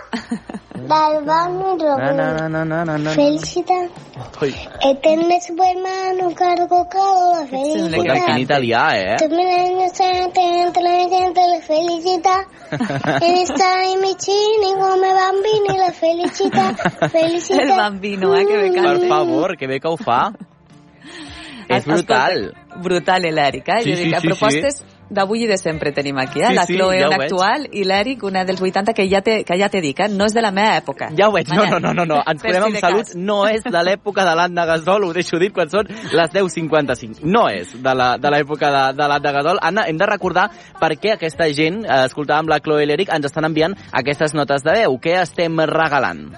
[0.75, 2.49] del Banu Na, na, Robert.
[2.51, 3.11] na, na, na, na.
[3.11, 3.89] Felicitar.
[4.41, 8.25] Ui, Eterno Superman, cargo cada la Escolta, felicidad.
[8.25, 9.17] quin italià, eh?
[9.19, 12.47] Tu mi años entre la gente la felicità
[13.21, 16.75] e ne stai vicini come bambini la felicità
[17.09, 19.07] felicità El bambino, eh, que bé Per canta.
[19.07, 20.33] favor, que bé que ho fa.
[21.69, 22.33] És brutal.
[22.51, 23.83] Escolta, brutal, l'Eric, eh?
[23.83, 26.49] Sí, sí, sí, propostes d'avui i de sempre tenim aquí, eh?
[26.51, 29.43] Sí, la sí, Chloe, ja una actual, i l'Eric, una dels 80, que ja te,
[29.45, 30.09] que ja te dic, eh?
[30.09, 31.11] No és de la meva època.
[31.17, 32.21] Ja ho veig, no, no, no, no, no.
[32.27, 33.15] ens si amb de salut, cas.
[33.17, 37.23] no és de l'època de l'Anna Gasol, ho deixo dit quan són les 10.55.
[37.25, 39.59] No és de la- de l'època de, de l'Anna Gasol.
[39.63, 40.49] Anna, hem de recordar
[40.81, 44.63] per què aquesta gent, eh, escoltàvem la Chloe i l'Eric, ens estan enviant aquestes notes
[44.65, 44.99] de veu.
[45.03, 46.31] Què estem regalant?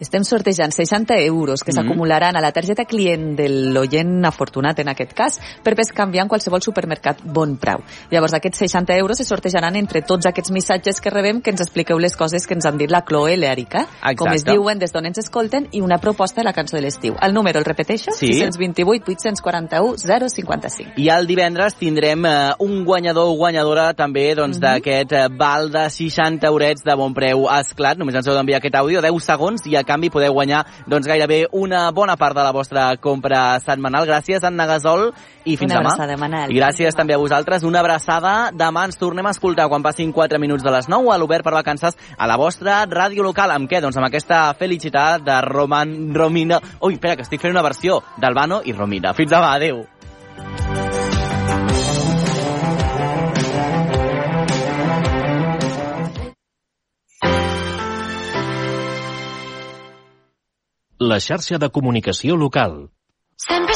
[0.00, 1.76] Estem sortejant 60 euros que Mhm.
[1.76, 6.62] s'acumularan a la targeta client de l'oient afortunat en aquest cas per canviar en qualsevol
[6.62, 7.80] supermercat bon preu.
[8.10, 11.98] Llavors aquests 60 euros se sortejaran entre tots aquests missatges que rebem que ens expliqueu
[11.98, 13.86] les coses que ens han dit la Chloe i l'Erica,
[14.16, 17.14] com es diuen, des d'on ens escolten i una proposta de la cançó de l'estiu.
[17.20, 18.10] El número, el repeteixo?
[18.12, 18.32] Sí.
[18.32, 20.92] 628 841 055.
[20.96, 24.62] I el divendres tindrem eh, un guanyador o guanyadora també doncs, Mhm.
[24.62, 27.98] d'aquest eh, val de 60 eurets de bon preu esclat.
[27.98, 31.42] Només ens heu d'enviar aquest àudio, 10 segons, i a canvi podeu guanyar doncs, gairebé
[31.52, 34.06] una bona part de la vostra compra setmanal.
[34.08, 35.10] Gràcies, Anna Gasol,
[35.44, 35.92] i fins Una demà.
[35.94, 36.52] abraçada, Manel.
[36.54, 37.64] I gràcies també a vosaltres.
[37.66, 38.50] Una abraçada.
[38.52, 41.54] Demà ens tornem a escoltar quan passin 4 minuts de les 9 a l'Obert per
[41.54, 43.50] Vacances a la vostra ràdio local.
[43.50, 43.80] Amb què?
[43.80, 46.60] Doncs amb aquesta felicitat de Roman Romina.
[46.80, 49.14] Ui, espera, que estic fent una versió d'Albano i Romina.
[49.14, 49.86] Fins demà, adeu.
[61.10, 62.74] La xarxa de comunicació local.
[63.48, 63.74] Sempre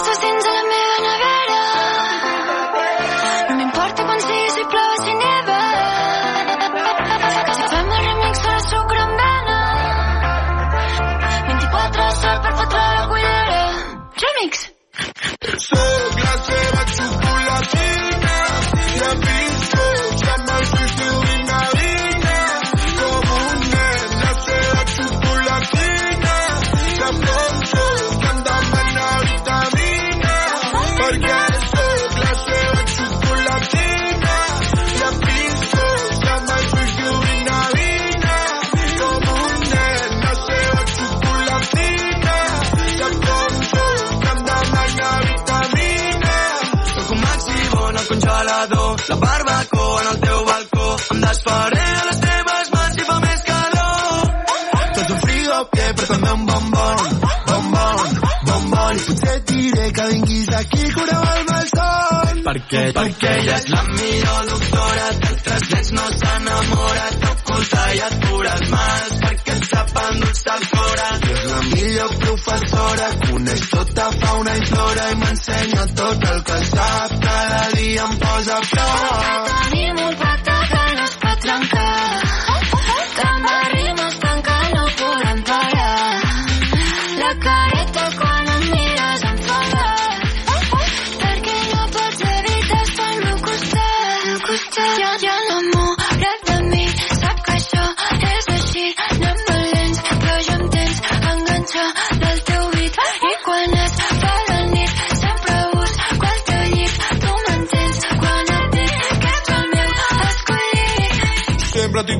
[60.64, 62.42] aquí, cureu el malson.
[62.48, 62.82] Per què?
[62.98, 68.70] Perquè ella és la millor doctora, d'altres nens no s'enamora, t'oculta i et cura els
[68.74, 70.92] mals, perquè et sap endolçar el cor.
[71.34, 77.18] És la millor professora, coneix tota fauna i flora i m'ensenya tot el que sap,
[77.28, 79.43] cada dia em posa a prova.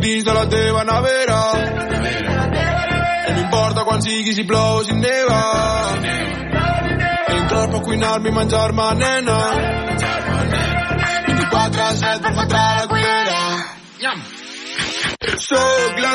[0.05, 1.41] Sempre estic dins de la teva nevera.
[3.27, 5.41] No m'importa quan sigui, si plou o si neva.
[7.29, 9.39] Entrar per cuinar-me i menjar-me, nena.
[11.27, 13.41] 24 a 7 per fotre la cullera.
[15.39, 16.15] Soc la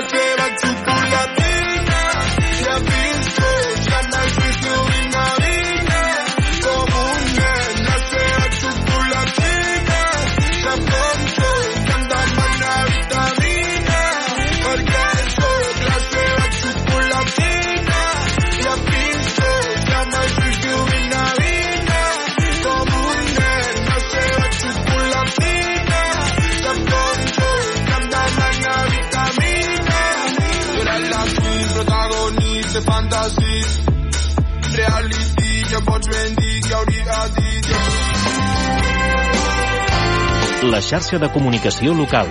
[40.80, 42.30] La xarxa de comunicació local.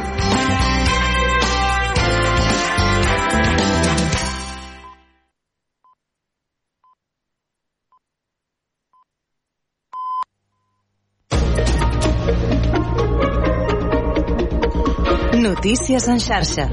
[15.45, 16.71] Notícies en xarxa.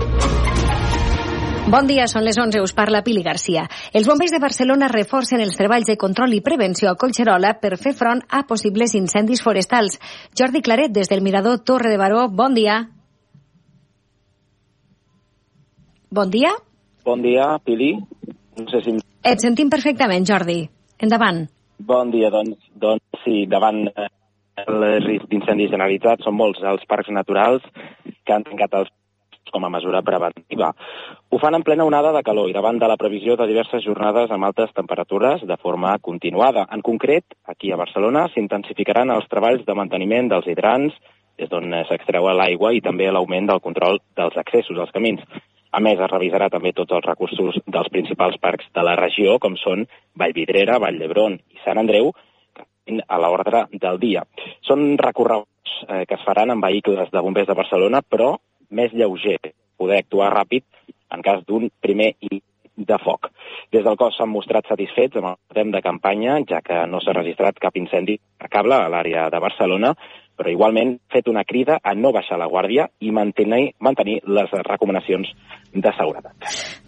[1.66, 3.64] Bon dia, són les 11, us parla Pili Garcia.
[3.98, 7.96] Els bombers de Barcelona reforcen els treballs de control i prevenció a Collserola per fer
[7.98, 9.96] front a possibles incendis forestals.
[10.38, 12.76] Jordi Claret, des del Mirador Torre de Baró, bon dia.
[16.14, 16.52] Bon dia.
[17.04, 17.96] Bon dia, Pili.
[18.62, 18.94] No sé si...
[19.26, 20.60] Et sentim perfectament, Jordi.
[21.02, 21.48] Endavant.
[21.82, 24.06] Bon dia, doncs, doncs sí, davant eh,
[24.68, 27.66] el risc d'incendis generalitzat són molts els parcs naturals
[28.22, 28.94] que han tancat els
[29.52, 30.72] com a mesura preventiva.
[31.30, 34.32] Ho fan en plena onada de calor i davant de la previsió de diverses jornades
[34.32, 36.68] amb altes temperatures de forma continuada.
[36.72, 40.96] En concret, aquí a Barcelona s'intensificaran els treballs de manteniment dels hidrants,
[41.38, 45.22] des d'on s'extreu l'aigua i també l'augment del control dels accessos als camins.
[45.76, 49.58] A més, es revisarà també tots els recursos dels principals parcs de la regió, com
[49.60, 49.84] són
[50.16, 52.14] Vallvidrera, Vall d'Hebron i Sant Andreu,
[53.08, 54.24] a l'ordre del dia.
[54.64, 58.36] Són recorreguts eh, que es faran amb vehicles de bombers de Barcelona, però
[58.70, 59.40] més lleuger,
[59.78, 60.66] poder actuar ràpid
[61.14, 62.14] en cas d'un primer
[62.76, 63.30] de foc.
[63.72, 67.16] Des del cos s'han mostrat satisfets amb el temps de campanya, ja que no s'ha
[67.16, 69.94] registrat cap incendi a cable a l'àrea de Barcelona,
[70.38, 75.32] però igualment fet una crida a no baixar la guàrdia i mantenir, mantenir les recomanacions
[75.76, 76.34] de seguretat.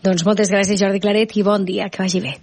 [0.04, 2.38] Doncs moltes gràcies, Jordi Claret, i bon dia, que vagi bé.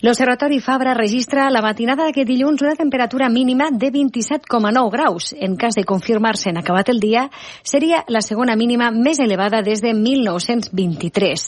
[0.00, 5.34] L'Observatori Fabra registra la matinada d'aquest dilluns una temperatura mínima de 27,9 graus.
[5.36, 7.26] En cas de confirmar-se en acabat el dia,
[7.62, 11.46] seria la segona mínima més elevada des de 1923.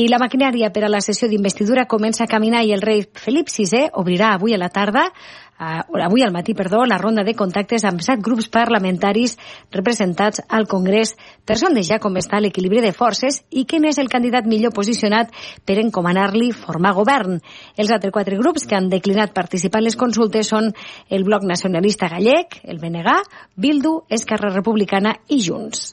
[0.00, 3.52] I la maquinària per a la sessió d'investidura comença a caminar i el rei Felip
[3.52, 5.10] VI obrirà avui a la tarda
[5.60, 9.36] uh, avui al matí, perdó, la ronda de contactes amb set grups parlamentaris
[9.70, 14.46] representats al Congrés per sondejar com està l'equilibri de forces i quin és el candidat
[14.46, 15.32] millor posicionat
[15.64, 17.40] per encomanar-li formar govern.
[17.76, 20.72] Els altres quatre grups que han declinat participar en les consultes són
[21.08, 23.18] el Bloc Nacionalista Gallec, el BNG,
[23.56, 25.92] Bildu, Esquerra Republicana i Junts.